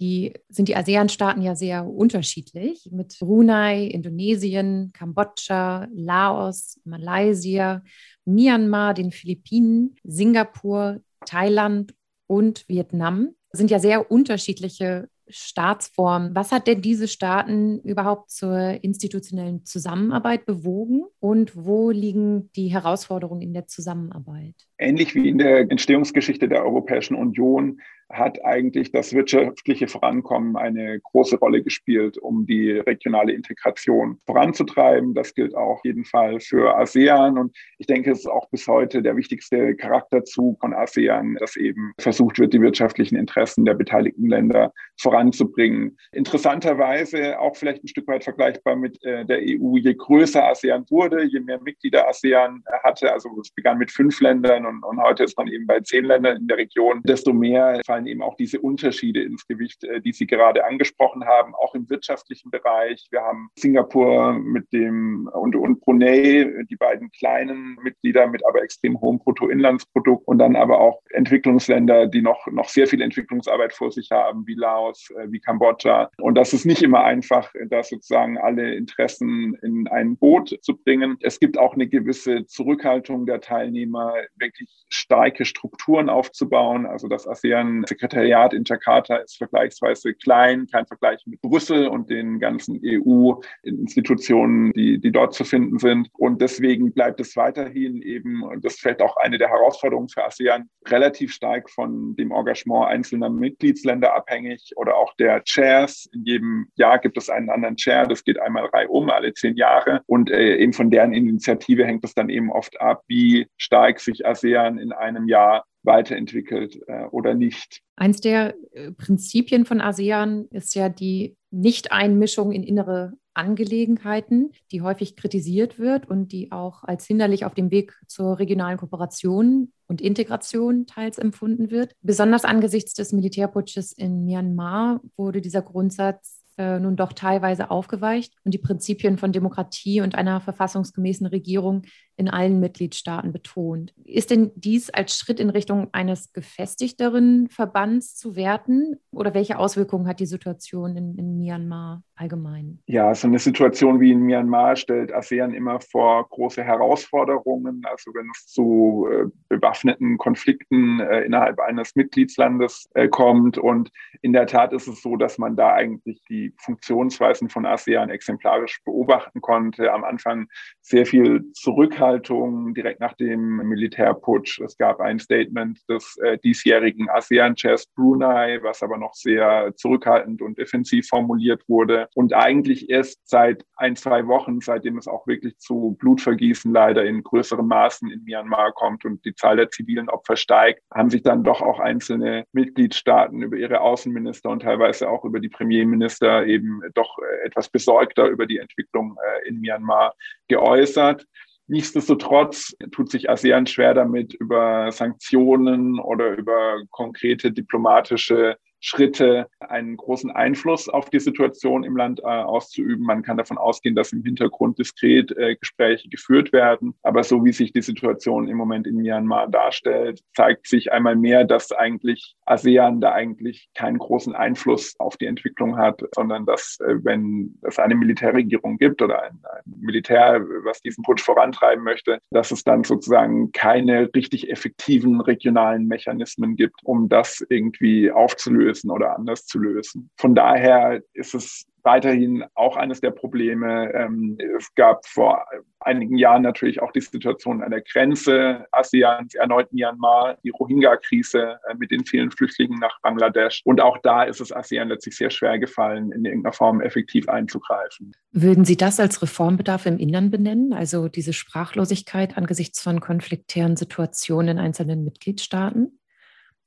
die, 0.00 0.32
sind 0.48 0.66
die 0.66 0.74
ASEAN-Staaten 0.74 1.42
ja 1.42 1.54
sehr 1.54 1.86
unterschiedlich 1.86 2.88
mit 2.90 3.16
Brunei, 3.20 3.84
Indonesien, 3.84 4.90
Kambodscha, 4.92 5.86
Laos, 5.94 6.80
Malaysia, 6.84 7.84
Myanmar, 8.24 8.94
den 8.94 9.12
Philippinen, 9.12 9.94
Singapur, 10.02 10.98
Thailand 11.24 11.94
und 12.26 12.68
Vietnam 12.68 13.36
sind 13.52 13.70
ja 13.70 13.78
sehr 13.78 14.10
unterschiedliche 14.10 15.08
Staatsformen. 15.28 16.34
Was 16.34 16.50
hat 16.50 16.66
denn 16.66 16.82
diese 16.82 17.06
Staaten 17.06 17.78
überhaupt 17.80 18.32
zur 18.32 18.82
institutionellen 18.82 19.64
Zusammenarbeit 19.64 20.46
bewogen 20.46 21.04
und 21.20 21.52
wo 21.54 21.90
liegen 21.90 22.50
die 22.56 22.72
Herausforderungen 22.72 23.40
in 23.40 23.54
der 23.54 23.68
Zusammenarbeit? 23.68 24.56
Ähnlich 24.78 25.14
wie 25.14 25.28
in 25.28 25.38
der 25.38 25.60
Entstehungsgeschichte 25.70 26.48
der 26.48 26.64
Europäischen 26.64 27.14
Union 27.14 27.80
hat 28.10 28.44
eigentlich 28.44 28.92
das 28.92 29.12
wirtschaftliche 29.12 29.88
Vorankommen 29.88 30.56
eine 30.56 31.00
große 31.00 31.38
Rolle 31.38 31.62
gespielt, 31.62 32.18
um 32.18 32.46
die 32.46 32.72
regionale 32.72 33.32
Integration 33.32 34.18
voranzutreiben. 34.26 35.14
Das 35.14 35.34
gilt 35.34 35.54
auch 35.54 35.80
jeden 35.84 36.04
Fall 36.04 36.40
für 36.40 36.76
ASEAN. 36.76 37.38
Und 37.38 37.56
ich 37.78 37.86
denke, 37.86 38.10
es 38.10 38.20
ist 38.20 38.26
auch 38.26 38.48
bis 38.50 38.66
heute 38.66 39.02
der 39.02 39.16
wichtigste 39.16 39.74
Charakterzug 39.76 40.60
von 40.60 40.74
ASEAN, 40.74 41.36
dass 41.40 41.56
eben 41.56 41.92
versucht 41.98 42.38
wird, 42.38 42.52
die 42.52 42.60
wirtschaftlichen 42.60 43.16
Interessen 43.16 43.64
der 43.64 43.74
beteiligten 43.74 44.28
Länder 44.28 44.72
voranzubringen. 45.00 45.96
Interessanterweise 46.12 47.38
auch 47.38 47.56
vielleicht 47.56 47.84
ein 47.84 47.88
Stück 47.88 48.06
weit 48.06 48.24
vergleichbar 48.24 48.76
mit 48.76 49.02
äh, 49.04 49.24
der 49.24 49.38
EU, 49.38 49.76
je 49.76 49.94
größer 49.94 50.46
ASEAN 50.46 50.84
wurde, 50.90 51.24
je 51.24 51.40
mehr 51.40 51.60
Mitglieder 51.60 52.08
ASEAN 52.08 52.62
hatte, 52.82 53.12
also 53.12 53.30
es 53.40 53.50
begann 53.50 53.78
mit 53.78 53.90
fünf 53.90 54.20
Ländern 54.20 54.66
und, 54.66 54.82
und 54.84 55.02
heute 55.02 55.24
ist 55.24 55.36
man 55.36 55.48
eben 55.48 55.66
bei 55.66 55.80
zehn 55.80 56.04
Ländern 56.04 56.36
in 56.36 56.46
der 56.46 56.58
Region, 56.58 57.02
desto 57.04 57.32
mehr 57.32 57.80
fallen 57.94 58.06
eben 58.06 58.22
auch 58.22 58.36
diese 58.36 58.60
Unterschiede 58.60 59.22
ins 59.22 59.46
Gewicht, 59.46 59.84
äh, 59.84 60.00
die 60.00 60.12
Sie 60.12 60.26
gerade 60.26 60.66
angesprochen 60.66 61.24
haben, 61.24 61.54
auch 61.54 61.74
im 61.74 61.88
wirtschaftlichen 61.88 62.50
Bereich. 62.50 63.06
Wir 63.10 63.20
haben 63.20 63.48
Singapur 63.56 64.32
mit 64.32 64.72
dem 64.72 65.30
und, 65.32 65.54
und 65.54 65.80
Brunei, 65.80 66.64
die 66.68 66.76
beiden 66.76 67.10
kleinen 67.12 67.76
Mitglieder 67.82 68.26
mit 68.26 68.44
aber 68.46 68.62
extrem 68.62 69.00
hohem 69.00 69.18
Bruttoinlandsprodukt 69.18 70.26
und 70.26 70.38
dann 70.38 70.56
aber 70.56 70.80
auch 70.80 71.00
Entwicklungsländer, 71.10 72.06
die 72.08 72.20
noch, 72.20 72.46
noch 72.48 72.68
sehr 72.68 72.88
viel 72.88 73.00
Entwicklungsarbeit 73.00 73.72
vor 73.72 73.92
sich 73.92 74.10
haben, 74.10 74.44
wie 74.46 74.54
Laos, 74.54 75.10
äh, 75.10 75.30
wie 75.30 75.38
Kambodscha. 75.38 76.10
Und 76.18 76.34
das 76.34 76.52
ist 76.52 76.64
nicht 76.64 76.82
immer 76.82 77.04
einfach, 77.04 77.52
da 77.68 77.82
sozusagen 77.82 78.38
alle 78.38 78.74
Interessen 78.74 79.54
in 79.62 79.86
ein 79.86 80.16
Boot 80.16 80.58
zu 80.62 80.76
bringen. 80.76 81.16
Es 81.20 81.38
gibt 81.38 81.58
auch 81.58 81.74
eine 81.74 81.86
gewisse 81.86 82.46
Zurückhaltung 82.46 83.26
der 83.26 83.40
Teilnehmer, 83.40 84.14
wirklich 84.36 84.84
starke 84.88 85.44
Strukturen 85.44 86.08
aufzubauen. 86.08 86.86
Also 86.86 87.06
das 87.08 87.28
ASEAN 87.28 87.83
Sekretariat 87.86 88.52
in 88.54 88.64
Jakarta 88.64 89.16
ist 89.16 89.38
vergleichsweise 89.38 90.14
klein, 90.14 90.66
kein 90.70 90.86
Vergleich 90.86 91.20
mit 91.26 91.40
Brüssel 91.40 91.88
und 91.88 92.10
den 92.10 92.38
ganzen 92.38 92.80
EU-Institutionen, 92.84 94.72
die, 94.72 94.98
die 94.98 95.12
dort 95.12 95.34
zu 95.34 95.44
finden 95.44 95.78
sind. 95.78 96.08
Und 96.18 96.40
deswegen 96.40 96.92
bleibt 96.92 97.20
es 97.20 97.36
weiterhin 97.36 98.02
eben, 98.02 98.42
und 98.42 98.64
das 98.64 98.76
fällt 98.76 99.02
auch 99.02 99.16
eine 99.18 99.38
der 99.38 99.48
Herausforderungen 99.48 100.08
für 100.08 100.24
ASEAN, 100.24 100.68
relativ 100.86 101.32
stark 101.32 101.70
von 101.70 102.14
dem 102.16 102.32
Engagement 102.32 102.86
einzelner 102.86 103.30
Mitgliedsländer 103.30 104.14
abhängig 104.14 104.72
oder 104.76 104.96
auch 104.96 105.14
der 105.16 105.42
Chairs. 105.44 106.08
In 106.12 106.24
jedem 106.24 106.66
Jahr 106.76 106.98
gibt 106.98 107.16
es 107.16 107.28
einen 107.28 107.50
anderen 107.50 107.76
Chair, 107.76 108.06
das 108.06 108.24
geht 108.24 108.38
einmal 108.38 108.66
reihum, 108.66 109.10
alle 109.10 109.32
zehn 109.34 109.56
Jahre. 109.56 110.02
Und 110.06 110.30
äh, 110.30 110.56
eben 110.56 110.72
von 110.72 110.90
deren 110.90 111.12
Initiative 111.12 111.84
hängt 111.84 112.04
es 112.04 112.14
dann 112.14 112.28
eben 112.28 112.50
oft 112.50 112.80
ab, 112.80 113.02
wie 113.08 113.46
stark 113.56 114.00
sich 114.00 114.26
ASEAN 114.26 114.78
in 114.78 114.92
einem 114.92 115.28
Jahr 115.28 115.64
weiterentwickelt 115.84 116.80
äh, 116.86 117.04
oder 117.10 117.34
nicht. 117.34 117.82
Eins 117.96 118.20
der 118.20 118.54
äh, 118.72 118.90
Prinzipien 118.92 119.64
von 119.64 119.80
ASEAN 119.80 120.46
ist 120.50 120.74
ja 120.74 120.88
die 120.88 121.36
Nicht-Einmischung 121.50 122.52
in 122.52 122.62
innere 122.62 123.12
Angelegenheiten, 123.34 124.52
die 124.70 124.82
häufig 124.82 125.16
kritisiert 125.16 125.78
wird 125.78 126.08
und 126.08 126.32
die 126.32 126.52
auch 126.52 126.84
als 126.84 127.06
hinderlich 127.06 127.44
auf 127.44 127.54
dem 127.54 127.70
Weg 127.70 127.92
zur 128.06 128.38
regionalen 128.38 128.78
Kooperation 128.78 129.72
und 129.86 130.00
Integration 130.00 130.86
teils 130.86 131.18
empfunden 131.18 131.70
wird. 131.70 131.94
Besonders 132.00 132.44
angesichts 132.44 132.94
des 132.94 133.12
Militärputsches 133.12 133.92
in 133.92 134.24
Myanmar 134.24 135.00
wurde 135.16 135.40
dieser 135.40 135.62
Grundsatz 135.62 136.44
äh, 136.56 136.78
nun 136.78 136.94
doch 136.94 137.12
teilweise 137.12 137.70
aufgeweicht 137.70 138.34
und 138.44 138.54
die 138.54 138.58
Prinzipien 138.58 139.18
von 139.18 139.32
Demokratie 139.32 140.00
und 140.00 140.14
einer 140.14 140.40
verfassungsgemäßen 140.40 141.26
Regierung 141.26 141.82
in 142.16 142.28
allen 142.28 142.60
Mitgliedstaaten 142.60 143.32
betont. 143.32 143.92
Ist 144.04 144.30
denn 144.30 144.52
dies 144.54 144.90
als 144.90 145.18
Schritt 145.18 145.40
in 145.40 145.50
Richtung 145.50 145.88
eines 145.92 146.32
gefestigteren 146.32 147.48
Verbands 147.48 148.16
zu 148.16 148.36
werten? 148.36 148.96
Oder 149.10 149.34
welche 149.34 149.58
Auswirkungen 149.58 150.06
hat 150.06 150.20
die 150.20 150.26
Situation 150.26 150.96
in, 150.96 151.16
in 151.18 151.38
Myanmar 151.38 152.02
allgemein? 152.14 152.78
Ja, 152.86 153.14
so 153.14 153.26
eine 153.26 153.40
Situation 153.40 154.00
wie 154.00 154.12
in 154.12 154.20
Myanmar 154.20 154.76
stellt 154.76 155.12
ASEAN 155.12 155.52
immer 155.52 155.80
vor 155.80 156.28
große 156.28 156.62
Herausforderungen. 156.62 157.82
Also 157.84 158.12
wenn 158.14 158.30
es 158.32 158.46
zu 158.46 159.08
äh, 159.10 159.26
bewaffneten 159.48 160.16
Konflikten 160.16 161.00
äh, 161.00 161.22
innerhalb 161.22 161.58
eines 161.58 161.96
Mitgliedslandes 161.96 162.88
äh, 162.94 163.08
kommt. 163.08 163.58
Und 163.58 163.90
in 164.22 164.32
der 164.32 164.46
Tat 164.46 164.72
ist 164.72 164.86
es 164.86 165.02
so, 165.02 165.16
dass 165.16 165.38
man 165.38 165.56
da 165.56 165.74
eigentlich 165.74 166.22
die 166.28 166.54
Funktionsweisen 166.58 167.48
von 167.48 167.66
ASEAN 167.66 168.10
exemplarisch 168.10 168.80
beobachten 168.84 169.40
konnte. 169.40 169.92
Am 169.92 170.04
Anfang 170.04 170.46
sehr 170.80 171.06
viel 171.06 171.50
Zurückhaltung 171.54 172.03
Zurückhaltung 172.04 172.74
direkt 172.74 173.00
nach 173.00 173.14
dem 173.14 173.56
Militärputsch. 173.56 174.60
Es 174.60 174.76
gab 174.76 175.00
ein 175.00 175.18
Statement 175.18 175.78
des 175.88 176.16
äh, 176.18 176.38
diesjährigen 176.38 177.08
ASEAN-Chefs 177.08 177.86
Brunei, 177.94 178.58
was 178.62 178.82
aber 178.82 178.98
noch 178.98 179.14
sehr 179.14 179.72
zurückhaltend 179.76 180.42
und 180.42 180.58
defensiv 180.58 181.06
formuliert 181.08 181.62
wurde. 181.68 182.08
Und 182.14 182.34
eigentlich 182.34 182.90
erst 182.90 183.26
seit 183.28 183.64
ein, 183.76 183.96
zwei 183.96 184.26
Wochen, 184.26 184.60
seitdem 184.60 184.98
es 184.98 185.08
auch 185.08 185.26
wirklich 185.26 185.56
zu 185.58 185.96
Blutvergießen 185.98 186.72
leider 186.72 187.04
in 187.04 187.22
größeren 187.22 187.66
Maßen 187.66 188.10
in 188.10 188.24
Myanmar 188.24 188.72
kommt 188.72 189.04
und 189.04 189.24
die 189.24 189.34
Zahl 189.34 189.56
der 189.56 189.70
zivilen 189.70 190.08
Opfer 190.08 190.36
steigt, 190.36 190.82
haben 190.92 191.10
sich 191.10 191.22
dann 191.22 191.42
doch 191.42 191.62
auch 191.62 191.80
einzelne 191.80 192.44
Mitgliedstaaten 192.52 193.42
über 193.42 193.56
ihre 193.56 193.80
Außenminister 193.80 194.50
und 194.50 194.62
teilweise 194.62 195.08
auch 195.08 195.24
über 195.24 195.40
die 195.40 195.48
Premierminister 195.48 196.46
eben 196.46 196.82
doch 196.94 197.18
äh, 197.18 197.46
etwas 197.46 197.68
besorgter 197.68 198.26
über 198.28 198.46
die 198.46 198.58
Entwicklung 198.58 199.16
äh, 199.16 199.48
in 199.48 199.60
Myanmar 199.60 200.14
geäußert. 200.48 201.26
Nichtsdestotrotz 201.66 202.74
tut 202.92 203.10
sich 203.10 203.30
ASEAN 203.30 203.66
schwer 203.66 203.94
damit, 203.94 204.34
über 204.34 204.92
Sanktionen 204.92 205.98
oder 205.98 206.36
über 206.36 206.82
konkrete 206.90 207.52
diplomatische 207.52 208.58
Schritte 208.84 209.48
einen 209.60 209.96
großen 209.96 210.30
Einfluss 210.30 210.90
auf 210.90 211.08
die 211.08 211.18
Situation 211.18 211.84
im 211.84 211.96
Land 211.96 212.20
äh, 212.20 212.24
auszuüben. 212.24 213.06
Man 213.06 213.22
kann 213.22 213.38
davon 213.38 213.56
ausgehen, 213.56 213.94
dass 213.94 214.12
im 214.12 214.22
Hintergrund 214.22 214.78
diskret 214.78 215.34
äh, 215.38 215.56
Gespräche 215.56 216.10
geführt 216.10 216.52
werden. 216.52 216.94
Aber 217.02 217.24
so 217.24 217.42
wie 217.46 217.52
sich 217.52 217.72
die 217.72 217.80
Situation 217.80 218.46
im 218.46 218.58
Moment 218.58 218.86
in 218.86 218.96
Myanmar 218.96 219.48
darstellt, 219.48 220.20
zeigt 220.34 220.66
sich 220.66 220.92
einmal 220.92 221.16
mehr, 221.16 221.44
dass 221.44 221.72
eigentlich 221.72 222.36
ASEAN 222.44 223.00
da 223.00 223.12
eigentlich 223.12 223.70
keinen 223.74 223.96
großen 223.96 224.34
Einfluss 224.34 224.94
auf 224.98 225.16
die 225.16 225.26
Entwicklung 225.26 225.78
hat, 225.78 226.02
sondern 226.14 226.44
dass, 226.44 226.78
äh, 226.80 226.96
wenn 227.02 227.58
es 227.62 227.78
eine 227.78 227.94
Militärregierung 227.94 228.76
gibt 228.76 229.00
oder 229.00 229.22
ein, 229.22 229.40
ein 229.50 229.80
Militär, 229.80 230.44
was 230.62 230.82
diesen 230.82 231.04
Putsch 231.04 231.22
vorantreiben 231.22 231.84
möchte, 231.84 232.18
dass 232.30 232.50
es 232.50 232.64
dann 232.64 232.84
sozusagen 232.84 233.50
keine 233.52 234.10
richtig 234.14 234.50
effektiven 234.50 235.22
regionalen 235.22 235.86
Mechanismen 235.86 236.54
gibt, 236.56 236.80
um 236.84 237.08
das 237.08 237.42
irgendwie 237.48 238.10
aufzulösen 238.10 238.73
lösen 238.74 238.90
oder 238.90 239.16
anders 239.16 239.46
zu 239.46 239.58
lösen. 239.58 240.10
Von 240.18 240.34
daher 240.34 241.02
ist 241.12 241.34
es 241.34 241.66
weiterhin 241.82 242.44
auch 242.54 242.76
eines 242.76 243.02
der 243.02 243.10
Probleme. 243.10 243.92
Ähm, 243.92 244.38
es 244.56 244.74
gab 244.74 245.06
vor 245.06 245.44
einigen 245.80 246.16
Jahren 246.16 246.40
natürlich 246.40 246.80
auch 246.80 246.92
die 246.92 247.02
Situation 247.02 247.62
an 247.62 247.70
der 247.70 247.82
Grenze 247.82 248.64
ASEANs, 248.72 249.34
erneut 249.34 249.70
Myanmar, 249.70 250.38
die 250.42 250.48
Rohingya-Krise 250.48 251.58
äh, 251.68 251.74
mit 251.74 251.90
den 251.90 252.06
vielen 252.06 252.30
Flüchtlingen 252.30 252.78
nach 252.78 252.98
Bangladesch. 253.02 253.60
Und 253.66 253.82
auch 253.82 253.98
da 254.02 254.22
ist 254.22 254.40
es 254.40 254.50
ASEAN 254.50 254.88
letztlich 254.88 255.16
sehr 255.16 255.28
schwer 255.28 255.58
gefallen, 255.58 256.10
in 256.12 256.24
irgendeiner 256.24 256.54
Form 256.54 256.80
effektiv 256.80 257.28
einzugreifen. 257.28 258.12
Würden 258.32 258.64
Sie 258.64 258.78
das 258.78 258.98
als 258.98 259.20
Reformbedarf 259.20 259.84
im 259.84 259.98
Innern 259.98 260.30
benennen? 260.30 260.72
Also 260.72 261.08
diese 261.08 261.34
Sprachlosigkeit 261.34 262.38
angesichts 262.38 262.80
von 262.80 263.00
konfliktären 263.00 263.76
Situationen 263.76 264.56
in 264.56 264.58
einzelnen 264.58 265.04
Mitgliedstaaten? 265.04 265.98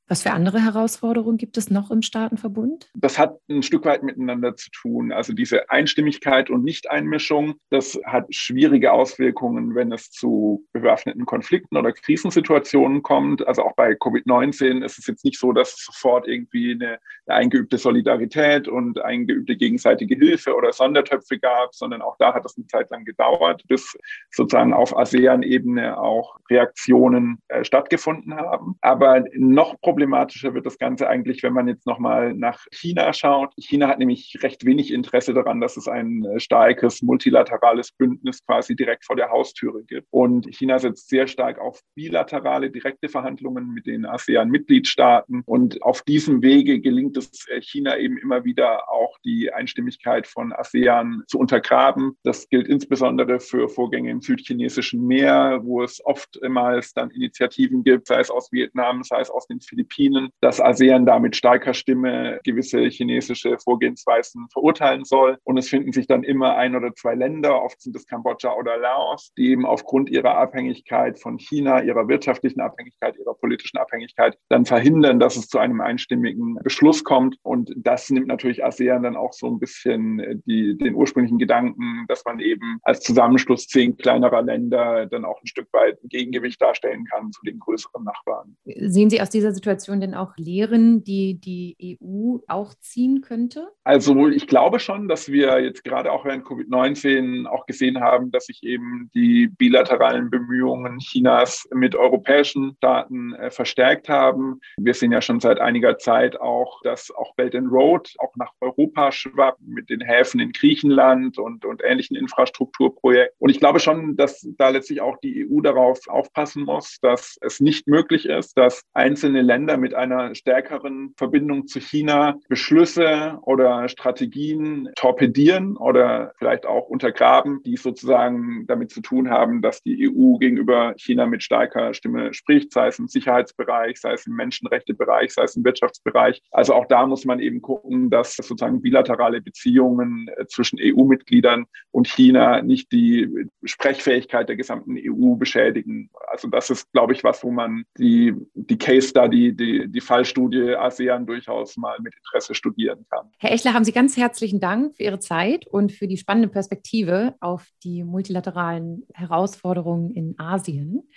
Was 0.09 0.23
für 0.23 0.31
andere 0.31 0.63
Herausforderungen 0.63 1.37
gibt 1.37 1.57
es 1.57 1.69
noch 1.69 1.91
im 1.91 2.01
Staatenverbund? 2.01 2.89
Das 2.95 3.19
hat 3.19 3.39
ein 3.49 3.61
Stück 3.61 3.83
weit 3.83 4.03
miteinander 4.03 4.55
zu 4.55 4.69
tun. 4.71 5.11
Also 5.11 5.33
diese 5.33 5.69
Einstimmigkeit 5.69 6.49
und 6.49 6.63
Nichteinmischung, 6.63 7.55
das 7.69 7.99
hat 8.05 8.33
schwierige 8.33 8.93
Auswirkungen, 8.93 9.75
wenn 9.75 9.91
es 9.91 10.09
zu 10.09 10.65
bewaffneten 10.71 11.25
Konflikten 11.25 11.75
oder 11.75 11.91
Krisensituationen 11.91 13.03
kommt. 13.03 13.45
Also 13.45 13.63
auch 13.63 13.75
bei 13.75 13.91
Covid-19 13.93 14.83
ist 14.83 14.97
es 14.97 15.07
jetzt 15.07 15.25
nicht 15.25 15.39
so, 15.39 15.51
dass 15.51 15.75
sofort 15.75 16.25
irgendwie 16.25 16.71
eine, 16.71 16.99
eine 17.25 17.37
eingeübte 17.39 17.77
Solidarität 17.77 18.69
und 18.69 19.01
eingeübte 19.01 19.57
gegenseitige 19.57 20.15
Hilfe 20.15 20.55
oder 20.55 20.71
Sondertöpfe 20.71 21.37
gab, 21.37 21.75
sondern 21.75 22.01
auch 22.01 22.15
da 22.17 22.33
hat 22.33 22.45
es 22.45 22.55
eine 22.55 22.67
Zeit 22.67 22.89
lang 22.91 23.03
gedauert, 23.03 23.63
bis 23.67 23.97
sozusagen 24.31 24.73
auf 24.73 24.97
ASEAN-Ebene 24.97 25.97
auch 25.99 26.37
Reaktionen 26.49 27.39
äh, 27.49 27.65
stattgefunden 27.65 28.35
haben. 28.35 28.77
Aber 28.79 29.25
noch 29.33 29.75
problematischer 29.97 30.53
wird 30.53 30.67
das 30.67 30.77
Ganze 30.77 31.09
eigentlich, 31.09 31.41
wenn 31.41 31.53
man 31.53 31.67
jetzt 31.67 31.87
nochmal 31.87 32.35
nach 32.35 32.67
China 32.71 33.11
schaut. 33.13 33.51
China 33.57 33.87
hat 33.87 33.97
nämlich 33.97 34.37
recht 34.43 34.63
wenig 34.63 34.93
Interesse 34.93 35.33
daran, 35.33 35.59
dass 35.59 35.75
es 35.75 35.87
ein 35.87 36.23
äh, 36.23 36.39
starkes 36.39 37.01
multilaterales 37.01 37.91
Bündnis 37.93 38.45
quasi 38.45 38.75
direkt 38.75 39.05
vor 39.05 39.15
der 39.15 39.31
Haustüre 39.31 39.83
gibt. 39.83 40.05
Und 40.11 40.45
China 40.53 40.77
setzt 40.77 41.09
sehr 41.09 41.25
stark 41.25 41.57
auf 41.57 41.81
bilaterale, 41.95 42.69
direkte 42.69 43.09
Verhandlungen 43.09 43.73
mit 43.73 43.87
den 43.87 44.05
ASEAN-Mitgliedstaaten. 44.05 45.41
Und 45.47 45.81
auf 45.81 46.03
diesem 46.03 46.43
Wege 46.43 46.79
gelingt 46.79 47.17
es 47.17 47.47
äh, 47.47 47.59
China 47.59 47.97
eben 47.97 48.19
immer 48.19 48.45
wieder 48.45 48.91
auch 48.91 49.17
die 49.25 49.51
Einstimmigkeit 49.51 50.27
von 50.27 50.53
ASEAN 50.53 51.23
zu 51.25 51.39
untergraben. 51.39 52.15
Das 52.21 52.47
gilt 52.49 52.67
insbesondere 52.67 53.39
für 53.39 53.67
Vorgänge 53.67 54.11
im 54.11 54.21
südchinesischen 54.21 55.07
Meer, 55.07 55.61
wo 55.63 55.81
es 55.81 56.05
oftmals 56.05 56.93
dann 56.93 57.09
Initiativen 57.09 57.83
gibt, 57.83 58.05
sei 58.05 58.19
es 58.19 58.29
aus 58.29 58.51
Vietnam, 58.51 59.01
sei 59.01 59.21
es 59.21 59.31
aus 59.31 59.47
den 59.47 59.59
Philippinen 59.59 59.86
Philippinen, 59.87 60.29
dass 60.41 60.61
ASEAN 60.61 61.05
da 61.05 61.19
mit 61.19 61.35
starker 61.35 61.73
Stimme 61.73 62.39
gewisse 62.43 62.81
chinesische 62.87 63.57
Vorgehensweisen 63.59 64.47
verurteilen 64.51 65.03
soll. 65.03 65.37
Und 65.43 65.57
es 65.57 65.69
finden 65.69 65.91
sich 65.91 66.07
dann 66.07 66.23
immer 66.23 66.55
ein 66.55 66.75
oder 66.75 66.93
zwei 66.93 67.15
Länder, 67.15 67.61
oft 67.61 67.81
sind 67.81 67.95
es 67.95 68.05
Kambodscha 68.05 68.53
oder 68.53 68.77
Laos, 68.77 69.31
die 69.37 69.51
eben 69.51 69.65
aufgrund 69.65 70.09
ihrer 70.09 70.37
Abhängigkeit 70.37 71.19
von 71.19 71.37
China, 71.37 71.81
ihrer 71.81 72.07
wirtschaftlichen 72.07 72.61
Abhängigkeit, 72.61 73.17
ihrer 73.17 73.33
politischen 73.33 73.77
Abhängigkeit 73.77 74.37
dann 74.49 74.65
verhindern, 74.65 75.19
dass 75.19 75.35
es 75.35 75.47
zu 75.47 75.59
einem 75.59 75.81
einstimmigen 75.81 76.59
Beschluss 76.63 77.03
kommt. 77.03 77.37
Und 77.43 77.71
das 77.77 78.09
nimmt 78.09 78.27
natürlich 78.27 78.63
ASEAN 78.63 79.03
dann 79.03 79.15
auch 79.15 79.33
so 79.33 79.47
ein 79.47 79.59
bisschen 79.59 80.19
äh, 80.19 80.35
die, 80.45 80.77
den 80.77 80.95
ursprünglichen 80.95 81.37
Gedanken, 81.37 82.05
dass 82.07 82.23
man 82.25 82.39
eben 82.39 82.79
als 82.83 83.01
Zusammenschluss 83.01 83.67
zehn 83.67 83.97
kleinerer 83.97 84.41
Länder 84.41 85.05
dann 85.07 85.25
auch 85.25 85.41
ein 85.41 85.47
Stück 85.47 85.67
weit 85.73 86.01
ein 86.03 86.09
Gegengewicht 86.09 86.61
darstellen 86.61 87.05
kann 87.05 87.31
zu 87.31 87.41
den 87.43 87.59
größeren 87.59 88.03
Nachbarn. 88.03 88.55
Sehen 88.65 89.09
Sie 89.09 89.21
aus 89.21 89.29
dieser 89.29 89.51
Situation 89.51 89.76
Situation 89.77 90.01
denn 90.01 90.15
auch 90.15 90.35
Lehren, 90.37 91.03
die 91.03 91.39
die 91.39 91.97
EU 92.01 92.37
auch 92.47 92.73
ziehen 92.79 93.21
könnte? 93.21 93.67
Also 93.83 94.27
ich 94.27 94.47
glaube 94.47 94.79
schon, 94.79 95.07
dass 95.07 95.31
wir 95.31 95.59
jetzt 95.61 95.83
gerade 95.83 96.11
auch 96.11 96.25
während 96.25 96.45
Covid-19 96.45 97.45
auch 97.45 97.65
gesehen 97.65 98.01
haben, 98.01 98.31
dass 98.31 98.45
sich 98.45 98.63
eben 98.63 99.09
die 99.13 99.47
bilateralen 99.47 100.29
Bemühungen 100.29 100.97
Chinas 100.99 101.67
mit 101.73 101.95
europäischen 101.95 102.75
Staaten 102.77 103.33
äh, 103.33 103.51
verstärkt 103.51 104.09
haben. 104.09 104.59
Wir 104.77 104.93
sehen 104.93 105.11
ja 105.11 105.21
schon 105.21 105.39
seit 105.39 105.59
einiger 105.59 105.97
Zeit 105.97 106.39
auch, 106.39 106.81
dass 106.83 107.11
auch 107.11 107.35
Belt 107.35 107.55
and 107.55 107.71
Road 107.71 108.13
auch 108.19 108.35
nach 108.35 108.51
Europa 108.61 109.11
schwappt 109.11 109.61
mit 109.61 109.89
den 109.89 110.01
Häfen 110.01 110.39
in 110.39 110.51
Griechenland 110.51 111.37
und, 111.37 111.65
und 111.65 111.81
ähnlichen 111.83 112.17
Infrastrukturprojekten. 112.17 113.35
Und 113.39 113.49
ich 113.49 113.59
glaube 113.59 113.79
schon, 113.79 114.15
dass 114.17 114.47
da 114.57 114.69
letztlich 114.69 115.01
auch 115.01 115.17
die 115.17 115.47
EU 115.47 115.61
darauf 115.61 115.99
aufpassen 116.07 116.63
muss, 116.63 116.97
dass 117.01 117.37
es 117.41 117.59
nicht 117.59 117.87
möglich 117.87 118.25
ist, 118.25 118.57
dass 118.57 118.81
einzelne 118.93 119.41
Länder 119.41 119.66
Länder 119.67 119.77
mit 119.81 119.93
einer 119.93 120.33
stärkeren 120.33 121.13
Verbindung 121.17 121.67
zu 121.67 121.81
China 121.81 122.37
Beschlüsse 122.47 123.37
oder 123.41 123.89
Strategien 123.89 124.89
torpedieren 124.95 125.75
oder 125.75 126.31
vielleicht 126.37 126.65
auch 126.65 126.87
untergraben, 126.87 127.61
die 127.63 127.75
sozusagen 127.75 128.65
damit 128.67 128.91
zu 128.91 129.01
tun 129.01 129.29
haben, 129.29 129.61
dass 129.61 129.83
die 129.83 130.09
EU 130.09 130.37
gegenüber 130.37 130.93
China 130.95 131.25
mit 131.25 131.43
starker 131.43 131.93
Stimme 131.93 132.33
spricht, 132.33 132.71
sei 132.71 132.87
es 132.87 132.97
im 132.97 133.09
Sicherheitsbereich, 133.09 133.99
sei 133.99 134.13
es 134.13 134.25
im 134.25 134.35
Menschenrechtebereich, 134.35 135.33
sei 135.33 135.43
es 135.43 135.57
im 135.57 135.65
Wirtschaftsbereich. 135.65 136.41
Also 136.51 136.73
auch 136.73 136.85
da 136.85 137.05
muss 137.05 137.25
man 137.25 137.41
eben 137.41 137.61
gucken, 137.61 138.09
dass 138.09 138.37
sozusagen 138.37 138.81
bilaterale 138.81 139.41
Beziehungen 139.41 140.29
äh, 140.37 140.45
zwischen 140.47 140.79
EU-Mitgliedern 140.81 141.65
und 141.91 142.07
China 142.07 142.61
nicht 142.61 142.93
die 142.93 143.49
Sprechfähigkeit 143.65 144.47
der 144.47 144.55
gesamten 144.55 144.95
EU 144.97 145.35
beschädigen. 145.35 146.09
Also 146.29 146.47
das 146.47 146.69
ist, 146.69 146.89
glaube 146.93 147.11
ich, 147.11 147.25
was, 147.25 147.43
wo 147.43 147.51
man 147.51 147.83
die, 147.97 148.33
die 148.53 148.77
Case 148.77 149.09
Study 149.09 149.46
die, 149.53 149.87
die, 149.87 150.01
Fallstudie 150.01 150.75
ASEAN 150.75 151.25
durchaus 151.25 151.77
mal 151.77 151.97
mit 152.01 152.13
Interesse 152.15 152.55
studieren 152.55 153.05
kann. 153.09 153.29
Herr 153.37 153.51
Echler, 153.51 153.73
haben 153.73 153.85
Sie 153.85 153.91
ganz 153.91 154.17
herzlichen 154.17 154.59
Dank 154.59 154.95
für 154.95 155.03
Ihre 155.03 155.19
Zeit 155.19 155.67
und 155.67 155.91
für 155.91 156.07
die 156.07 156.17
spannende 156.17 156.47
Perspektive 156.47 157.35
auf 157.39 157.67
die 157.83 158.03
multilateralen 158.03 159.05
Herausforderungen 159.13 160.11
in 160.11 160.35
Asien. 160.37 161.07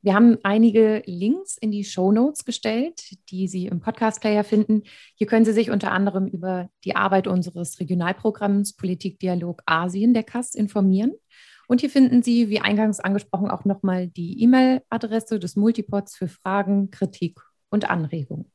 Wir 0.00 0.14
haben 0.14 0.38
einige 0.44 1.02
Links 1.06 1.56
in 1.58 1.72
die 1.72 1.82
Show 1.82 2.12
Notes 2.12 2.44
gestellt, 2.44 3.16
die 3.30 3.48
Sie 3.48 3.66
im 3.66 3.80
Podcast-Player 3.80 4.44
finden. 4.44 4.84
Hier 5.16 5.26
können 5.26 5.44
Sie 5.44 5.52
sich 5.52 5.70
unter 5.70 5.90
anderem 5.90 6.28
über 6.28 6.70
die 6.84 6.94
Arbeit 6.94 7.26
unseres 7.26 7.80
Regionalprogramms 7.80 8.76
Politikdialog 8.76 9.62
Asien 9.66 10.14
der 10.14 10.22
KAS 10.22 10.54
informieren. 10.54 11.14
Und 11.66 11.80
hier 11.80 11.90
finden 11.90 12.22
Sie, 12.22 12.48
wie 12.48 12.60
eingangs 12.60 13.00
angesprochen, 13.00 13.50
auch 13.50 13.64
nochmal 13.64 14.06
die 14.08 14.40
E-Mail-Adresse 14.42 15.40
des 15.40 15.56
Multipods 15.56 16.16
für 16.16 16.28
Fragen, 16.28 16.90
Kritik 16.90 17.40
und 17.70 17.90
Anregungen. 17.90 18.50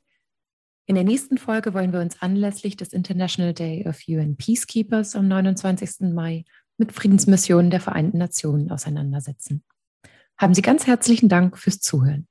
In 0.85 0.95
der 0.95 1.03
nächsten 1.05 1.37
Folge 1.37 1.73
wollen 1.73 1.93
wir 1.93 2.01
uns 2.01 2.21
anlässlich 2.21 2.75
des 2.75 2.91
International 2.91 3.53
Day 3.53 3.87
of 3.87 3.99
UN 4.07 4.35
Peacekeepers 4.35 5.15
am 5.15 5.27
29. 5.29 6.13
Mai 6.13 6.43
mit 6.77 6.91
Friedensmissionen 6.91 7.71
der 7.71 7.79
Vereinten 7.79 8.17
Nationen 8.17 8.69
auseinandersetzen. 8.69 9.63
Haben 10.37 10.53
Sie 10.53 10.61
ganz 10.61 10.85
herzlichen 10.85 11.29
Dank 11.29 11.57
fürs 11.57 11.79
Zuhören. 11.79 12.27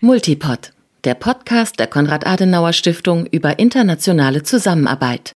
Multipod, 0.00 0.72
der 1.04 1.14
Podcast 1.14 1.78
der 1.78 1.86
Konrad-Adenauer-Stiftung 1.86 3.26
über 3.26 3.58
internationale 3.58 4.42
Zusammenarbeit. 4.42 5.32